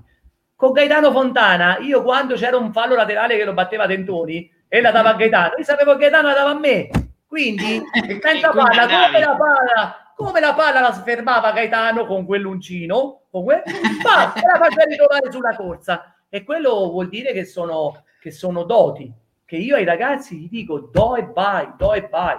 [0.56, 4.80] Con Gaetano Fontana, io quando c'era un fallo laterale che lo batteva a Tentoni e
[4.80, 6.90] la dava a Gaetano, io sapevo che Gaetano la dava a me.
[7.26, 7.82] Quindi,
[8.22, 13.64] senza palla, come la palla, come la palla la fermava Gaetano con quell'uncino, con quel,
[14.06, 16.16] ma la faceva ritrovare sulla corsa.
[16.30, 20.90] E quello vuol dire che sono, che sono doti che io ai ragazzi gli dico
[20.92, 22.38] do e vai, do e vai.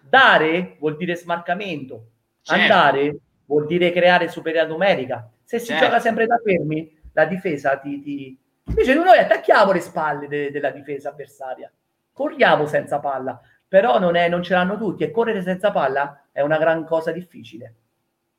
[0.00, 2.08] Dare vuol dire smarcamento,
[2.42, 2.60] certo.
[2.60, 3.16] andare
[3.46, 5.30] vuol dire creare superiorità numerica.
[5.44, 5.84] Se si certo.
[5.84, 8.36] gioca sempre da fermi, la difesa ti, ti...
[8.64, 11.70] Invece noi attacchiamo le spalle de- della difesa avversaria,
[12.12, 16.40] corriamo senza palla, però non, è, non ce l'hanno tutti e correre senza palla è
[16.40, 17.74] una gran cosa difficile.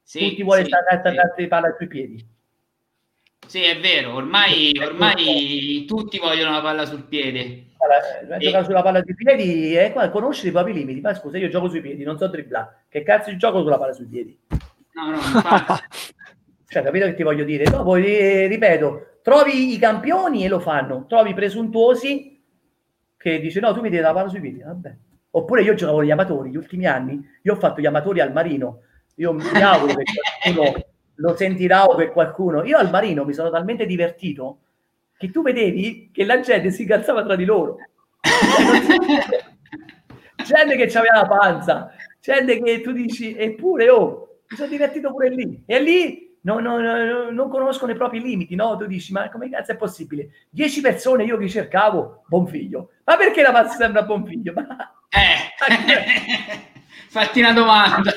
[0.04, 1.48] Sì, tutti vuole sì, stare attaccati sì.
[1.48, 2.28] palla tuoi piedi.
[3.48, 7.68] Sì, è vero, ormai, ormai tutti vogliono la palla sul piede.
[7.86, 8.39] Allora, e...
[8.39, 11.01] giocare sulla palla sui piedi e eh, conoscere i propri limiti.
[11.01, 12.86] Ma scusa, io gioco sui piedi, non so dribblare.
[12.89, 14.38] Che cazzo gioco sulla palla sui piedi?
[14.93, 15.17] No, no,
[16.67, 17.65] cioè, capito che ti voglio dire?
[17.65, 22.43] Dopo, eh, ripeto, trovi i campioni e lo fanno, trovi i presuntuosi
[23.17, 24.61] che dice no, tu mi devi la palla sui piedi.
[24.61, 24.95] Vabbè.
[25.31, 28.81] Oppure io giocavo gli amatori, gli ultimi anni, io ho fatto gli amatori al marino.
[29.15, 30.03] Io mi auguro che
[30.41, 30.83] qualcuno
[31.15, 32.63] lo sentirà o per qualcuno.
[32.63, 34.59] Io al marino mi sono talmente divertito
[35.26, 37.78] che tu vedevi che la gente si incazzava tra di loro.
[40.45, 45.30] gente che aveva la panza, gente che tu dici, eppure, oh, mi sono divertito pure
[45.30, 45.63] lì.
[45.65, 48.78] E lì non, non, non conoscono i propri limiti, no?
[48.78, 50.30] Tu dici, ma come cazzo è possibile?
[50.49, 52.91] Dieci persone io che cercavo, buon figlio.
[53.03, 54.53] Ma perché la pazza sembra buon figlio?
[54.53, 54.67] Ma...
[55.15, 55.55] Eh,
[57.07, 58.11] fatti una domanda.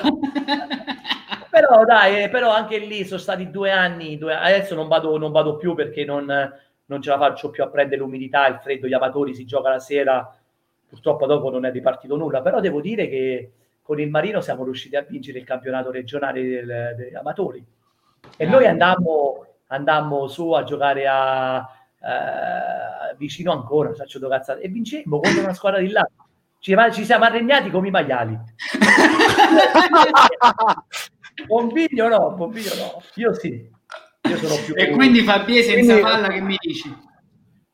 [1.48, 4.34] però dai, eh, però anche lì sono stati due anni, due...
[4.34, 6.26] adesso non vado, non vado più perché non,
[6.89, 9.78] non, ce la faccio più a prendere l'umidità, il freddo, gli amatori si gioca la
[9.78, 10.36] sera,
[10.89, 14.97] purtroppo dopo non è ripartito nulla, però devo dire che con il Marino siamo riusciti
[14.97, 17.64] a vincere il campionato regionale del, degli amatori
[18.36, 21.66] e noi andammo, andammo su a giocare a
[22.01, 26.07] eh, vicino ancora, faccio due cazzate, e vincemmo contro una squadra di là.
[26.61, 28.39] Ci, ci siamo arregnati come i maiali.
[31.47, 33.01] Bombiglio no, Bombiglio no.
[33.14, 33.76] Io sì.
[34.29, 36.01] Io sono più e quindi Fabie senza quindi...
[36.01, 36.97] palla che mi dici?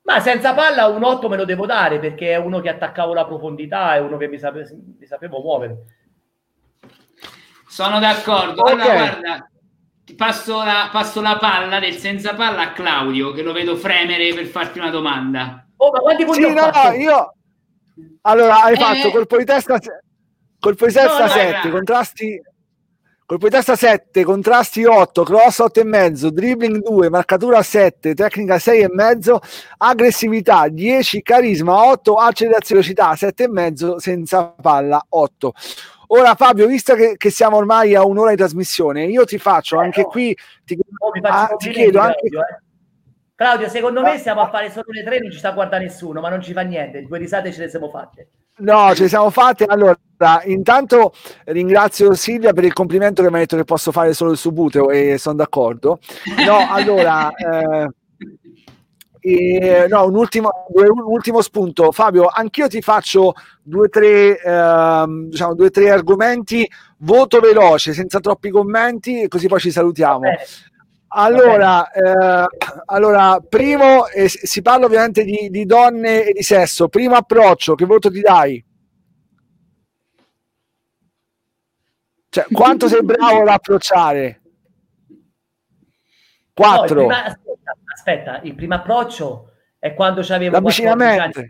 [0.02, 3.24] Ma senza palla un 8 me lo devo dare perché è uno che attaccavo la
[3.24, 4.68] profondità, è uno che mi, sape...
[4.98, 5.76] mi sapevo muovere.
[7.66, 8.62] Sono d'accordo.
[8.62, 8.72] Okay.
[8.72, 9.50] Allora guarda,
[10.16, 14.46] passo la, passo la palla del senza palla a Claudio che lo vedo fremere per
[14.46, 15.66] farti una domanda.
[15.76, 17.34] Oh, ma quanti punti sì, no, no, io
[18.22, 18.76] allora hai eh...
[18.76, 19.78] fatto colpo di testa
[20.60, 22.53] colpo di testa no, 7, contrasti Colpo di
[23.38, 28.88] testa 7, contrasti 8, cross 8 e mezzo, dribbling 2, marcatura 7, tecnica 6 e
[28.90, 29.40] mezzo,
[29.78, 35.52] aggressività 10, carisma 8, accelerazione velocità 7 e mezzo, senza palla 8.
[36.08, 40.02] Ora Fabio, visto che, che, siamo ormai a un'ora di trasmissione, io ti faccio anche
[40.02, 42.28] eh, qui, ti, oh, ah, ti chiedo anche...
[42.28, 42.62] Claudio, eh.
[43.34, 46.20] Claudio, secondo me stiamo a fare solo le tre, non ci sta a guardare nessuno,
[46.20, 48.28] ma non ci fa niente, due risate ce le siamo fatte.
[48.56, 49.64] No, le siamo fatte.
[49.64, 49.96] Allora,
[50.44, 51.12] intanto
[51.46, 54.90] ringrazio Silvia per il complimento che mi ha detto che posso fare solo il subuteo
[54.90, 55.98] e sono d'accordo.
[56.46, 57.88] No, allora, eh,
[59.20, 61.90] e, no, un ultimo, un ultimo spunto.
[61.90, 63.32] Fabio, anch'io ti faccio
[63.62, 69.70] due o tre, eh, diciamo, tre argomenti, voto veloce, senza troppi commenti, così poi ci
[69.72, 70.28] salutiamo.
[71.16, 72.46] Allora, eh,
[72.86, 76.88] allora, primo, eh, si parla ovviamente di, di, donne e di sesso.
[76.88, 78.64] Primo approccio, che voto ti dai?
[82.28, 84.40] Cioè, quanto sei bravo ad approcciare?
[86.52, 87.02] 4.
[87.02, 91.42] No, aspetta, aspetta, il primo approccio è quando c'avevo l'avvicinamento.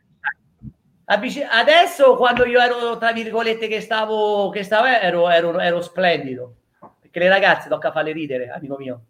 [1.06, 6.56] Avvic- adesso, quando io ero tra virgolette che stavo, che stavo ero, ero, ero splendido
[7.00, 9.04] perché le ragazze tocca farle ridere, amico mio.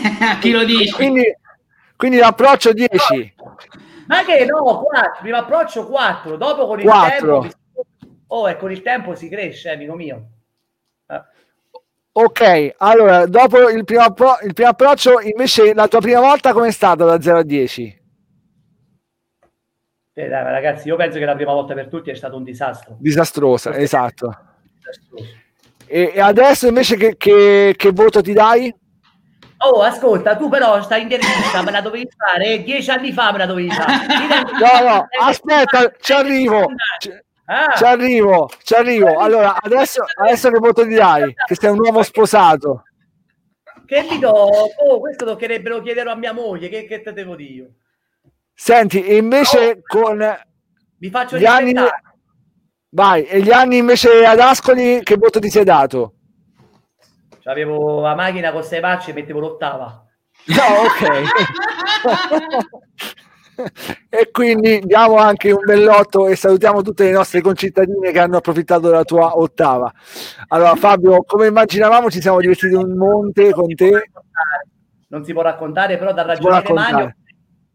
[0.40, 0.94] Chi lo dice?
[0.94, 1.36] Quindi,
[1.96, 3.34] quindi l'approccio 10.
[4.06, 7.40] Ma che no, 4, primo approccio 4, dopo con il 4.
[7.40, 7.56] tempo
[8.28, 10.28] Oh, e con il tempo si cresce, amico mio.
[11.06, 11.22] Eh.
[12.12, 16.70] Ok, allora, dopo il primo, appro- il primo approccio, invece la tua prima volta com'è
[16.70, 18.04] stata da 0 a 10?
[20.14, 22.96] Eh, dai, ragazzi, io penso che la prima volta per tutti è stato un disastro.
[22.98, 24.34] Disastrosa, esatto.
[24.74, 25.44] Disastroso.
[25.86, 28.74] E, e, adesso invece che, che, che voto ti dai?
[29.58, 33.46] Oh, ascolta, tu però stai intervista, me la dovevi fare dieci anni fa, me la
[33.46, 33.92] dovevi fare.
[34.60, 36.66] No, no, aspetta, ci arrivo.
[36.98, 37.10] Ci,
[37.46, 37.74] ah.
[37.74, 39.18] ci arrivo, ci arrivo.
[39.18, 41.34] Allora, adesso, adesso che voto ti dai?
[41.46, 42.82] Che sei un uomo sposato.
[43.86, 44.30] Che ti do?
[44.30, 47.70] Oh, questo toccherebbero chiederlo a mia moglie, che, che te devo dire?
[48.52, 50.38] Senti, e invece oh, con...
[50.98, 51.74] Vi faccio gli anni...
[52.88, 56.15] Vai, e gli anni invece ad Ascoli, che voto ti sei dato?
[57.46, 60.04] Avevo la macchina con sei marce e mettevo l'ottava.
[60.46, 61.22] No, ok.
[64.10, 68.88] e quindi diamo anche un bellotto e salutiamo tutte le nostre concittadine che hanno approfittato
[68.88, 69.92] della tua ottava.
[70.48, 74.10] Allora, Fabio, come immaginavamo, ci siamo divertiti un monte con te.
[75.08, 77.14] Non si può raccontare, però da ragione Manio,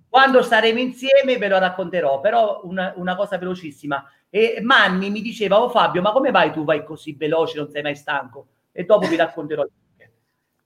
[0.10, 2.20] quando staremo insieme ve lo racconterò.
[2.20, 4.06] Però una, una cosa velocissima.
[4.30, 7.82] E Manni mi diceva, oh Fabio, ma come vai tu vai così veloce, non sei
[7.82, 8.48] mai stanco?
[8.72, 9.66] E dopo vi racconterò.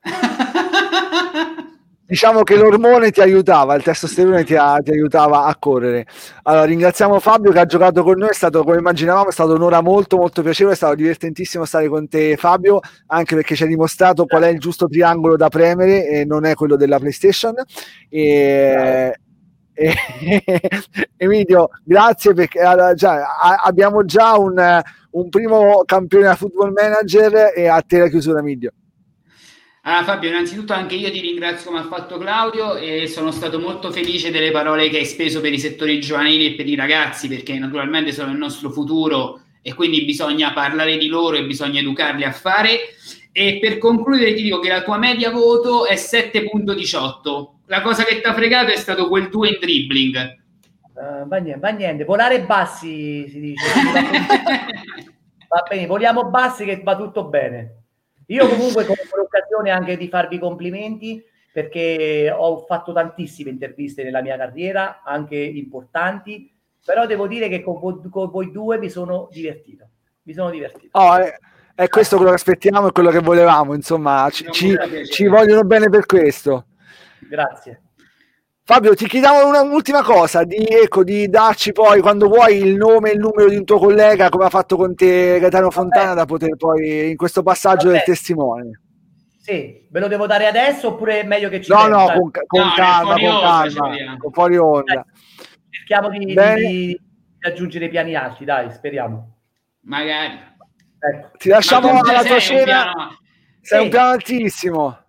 [2.08, 6.06] diciamo che l'ormone ti aiutava, il testosterone ti, ti, aiutava a correre.
[6.44, 9.82] Allora, ringraziamo Fabio che ha giocato con noi, è stato come immaginavamo, è stata un'ora
[9.82, 14.26] molto molto piacevole, è stato divertentissimo stare con te Fabio, anche perché ci hai dimostrato
[14.26, 17.56] qual è il giusto triangolo da premere e non è quello della PlayStation.
[18.10, 19.20] E,
[21.18, 22.62] Emilio, grazie perché
[22.96, 28.40] già, abbiamo già un, un, primo campione a football manager e a te la chiusura
[28.40, 28.72] Emilio.
[29.82, 33.92] Allora Fabio, innanzitutto anche io ti ringrazio come ha fatto Claudio e sono stato molto
[33.92, 37.60] felice delle parole che hai speso per i settori giovanili e per i ragazzi perché
[37.60, 42.32] naturalmente sono il nostro futuro e quindi bisogna parlare di loro e bisogna educarli a
[42.32, 42.80] fare.
[43.32, 48.22] E per concludere ti dico che la tua media voto è 7.18 la cosa che
[48.22, 50.44] ti ha fregato è stato quel 2 in dribbling.
[50.94, 53.66] Uh, va, niente, va niente, volare bassi si dice.
[55.50, 57.84] va bene, voliamo bassi che va tutto bene.
[58.28, 64.36] Io comunque ho l'occasione anche di farvi complimenti perché ho fatto tantissime interviste nella mia
[64.36, 66.52] carriera, anche importanti,
[66.84, 69.88] però devo dire che con, voi, con voi due mi sono divertito.
[70.24, 70.98] Mi sono divertito.
[70.98, 71.34] Oh, è,
[71.76, 74.78] è questo quello che aspettiamo e quello che volevamo, insomma, ci, ci,
[75.12, 76.66] ci vogliono bene per questo.
[77.30, 77.82] Grazie.
[78.68, 83.14] Fabio, ti chiediamo un'ultima cosa, di, ecco, di darci poi quando vuoi il nome e
[83.14, 86.18] il numero di un tuo collega, come ha fatto con te Gaetano Fontana, Vabbè.
[86.18, 87.98] da poter poi in questo passaggio Vabbè.
[87.98, 88.82] del testimone.
[89.40, 92.62] Sì, ve lo devo dare adesso oppure è meglio che ci No, no, con, con
[92.62, 95.06] no, calma, con calma, con fuori onda.
[95.70, 97.02] Cerchiamo di, di, di,
[97.42, 99.42] aggiungere piani alti, dai, speriamo.
[99.82, 100.40] Magari.
[100.98, 101.38] Ecco.
[101.38, 102.92] Ti lasciamo alla tua cena.
[103.62, 103.84] Sei sì.
[103.84, 105.05] un piano altissimo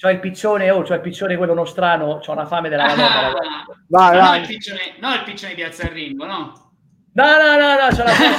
[0.00, 3.34] c'ho il piccione, oh, c'ho il piccione quello nostrano, c'ho una fame della Madonna.
[3.92, 4.30] Ah, vai, vai.
[4.30, 6.70] No, il piccione, no, il piccione di Piazza Ringo, no?
[7.12, 8.36] No, no, no, no, c'ho la fame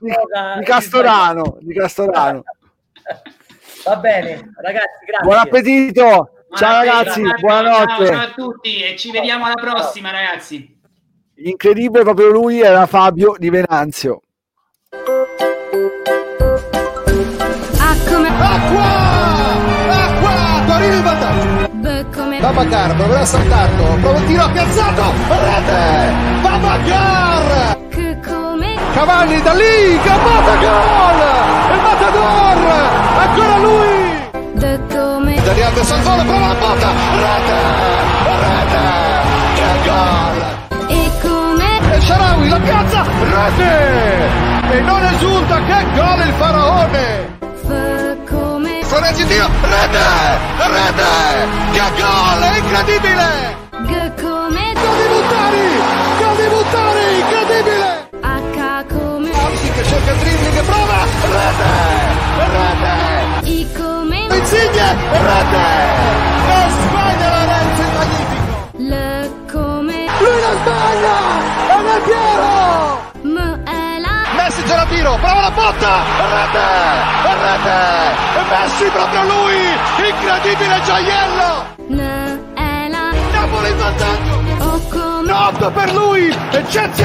[0.00, 0.10] di,
[0.58, 2.42] di Castorano, di Castorano.
[3.84, 5.26] Va bene, ragazzi, grazie.
[5.26, 6.02] Buon appetito.
[6.02, 8.06] Buon ciao appetito, ragazzi, ciao, buonanotte.
[8.06, 10.78] Ciao, ciao a tutti e ci vediamo alla prossima, ragazzi.
[11.36, 14.22] Incredibile, proprio lui era Fabio di Venanzio.
[18.10, 18.99] Torino
[22.40, 27.78] Babacar proverà saltato, prova il tiro piazzato, rete, Babacar!
[28.94, 31.20] Cavalli da lì, Gambata gol!
[31.74, 32.58] Il Matador!
[33.18, 34.08] Ancora lui!
[35.44, 36.88] Dani Anderson volo, prova la botta,
[37.20, 37.58] rete,
[38.40, 38.82] rete,
[39.54, 40.38] che gol!
[40.88, 41.94] E come?
[41.94, 44.72] E Sharawi la piazza, rete!
[44.76, 47.38] E non esulta, che gol il faraone!
[49.00, 49.98] Florenzi Dio, rete,
[50.58, 53.56] rete, che gol, è incredibile!
[53.70, 55.68] G come Gol di Buttari,
[56.20, 58.08] gol di Buttari, incredibile!
[58.20, 60.98] H come Alzi che cerca il dribbling prova,
[61.32, 61.70] rete,
[62.52, 63.48] rete!
[63.48, 65.66] I come Insigne, rete!
[66.44, 68.52] Non sbaglia Lorenzo il magnifico!
[68.76, 68.92] L
[69.50, 71.16] come Lui non sbaglia!
[71.68, 72.89] È nel Piero!
[74.70, 76.60] La tiro, prova la botta, rete,
[77.42, 77.78] rete!
[78.48, 80.08] Messi proprio lui!
[80.08, 81.74] Incredibile gioiello!
[81.88, 84.42] N è la Napoli in vantaggio!
[84.64, 86.34] O come Not per lui!
[86.50, 87.00] Eccezionale!